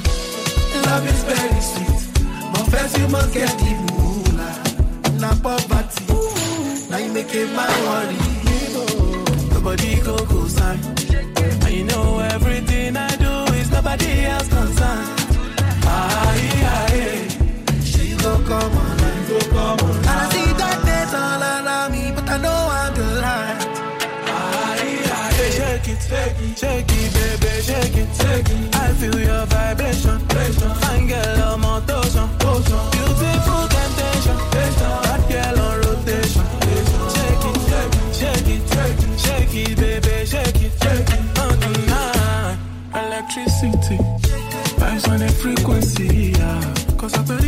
Love 0.85 1.05
is 1.11 1.23
very 1.25 1.59
sweet. 1.59 2.01
But 2.53 2.63
first 2.71 2.97
you 2.97 3.07
must 3.09 3.33
get 3.33 3.49
the 3.59 3.71
moolah. 3.91 5.19
Now 5.19 5.35
poverty. 5.43 6.05
Now 6.89 6.97
you 6.99 7.11
make 7.11 7.35
it 7.35 7.51
my 7.53 7.67
worry. 7.89 8.15
Nobody 9.51 9.99
go 9.99 10.15
go 10.25 10.47
sign. 10.47 10.79
And 11.65 11.73
you 11.73 11.83
know 11.83 12.19
everything 12.19 12.95
I 12.95 13.13
do 13.17 13.53
is 13.55 13.69
nobody 13.71 14.23
else 14.23 14.47
concerned. 14.47 15.09
Aye, 15.83 16.51
aye. 16.77 17.27
She 17.83 18.15
go 18.15 18.41
come 18.47 18.77
on, 18.77 19.27
go 19.27 19.39
come 19.49 19.89
on. 19.89 20.08
shake 26.59 26.91
it, 26.91 27.13
baby, 27.15 27.51
shake 27.63 27.97
it, 28.03 28.09
shake 28.19 28.49
it. 28.51 28.75
I 28.75 28.91
feel 28.99 29.17
your 29.19 29.45
vibration, 29.45 30.19
vibration. 30.27 30.69
fine 30.81 31.07
girl 31.07 31.41
I'm 31.47 31.65
on 31.65 31.81
my 31.81 31.87
torsion, 31.87 32.79
beautiful 32.93 33.63
temptation, 33.75 34.37
temptation. 34.51 34.91
hot 35.07 35.23
girl 35.31 35.59
on 35.65 35.75
rotation. 35.83 36.45
rotation. 36.51 37.03
Shake 37.15 37.45
it, 37.49 37.59
shake 37.69 38.49
it, 38.55 38.63
shake 38.73 39.03
it, 39.05 39.19
shake 39.23 39.55
it, 39.61 39.77
baby, 39.79 40.25
shake 40.31 40.61
it, 40.67 40.73
shake 40.83 41.11
it. 41.15 41.39
On 41.43 41.55
the 41.63 41.71
electricity, 43.01 43.97
vibes 44.79 45.07
on 45.11 45.19
the 45.19 45.29
frequency, 45.41 46.33
yeah. 46.37 46.97
Cause 46.97 47.17
I'm. 47.17 47.38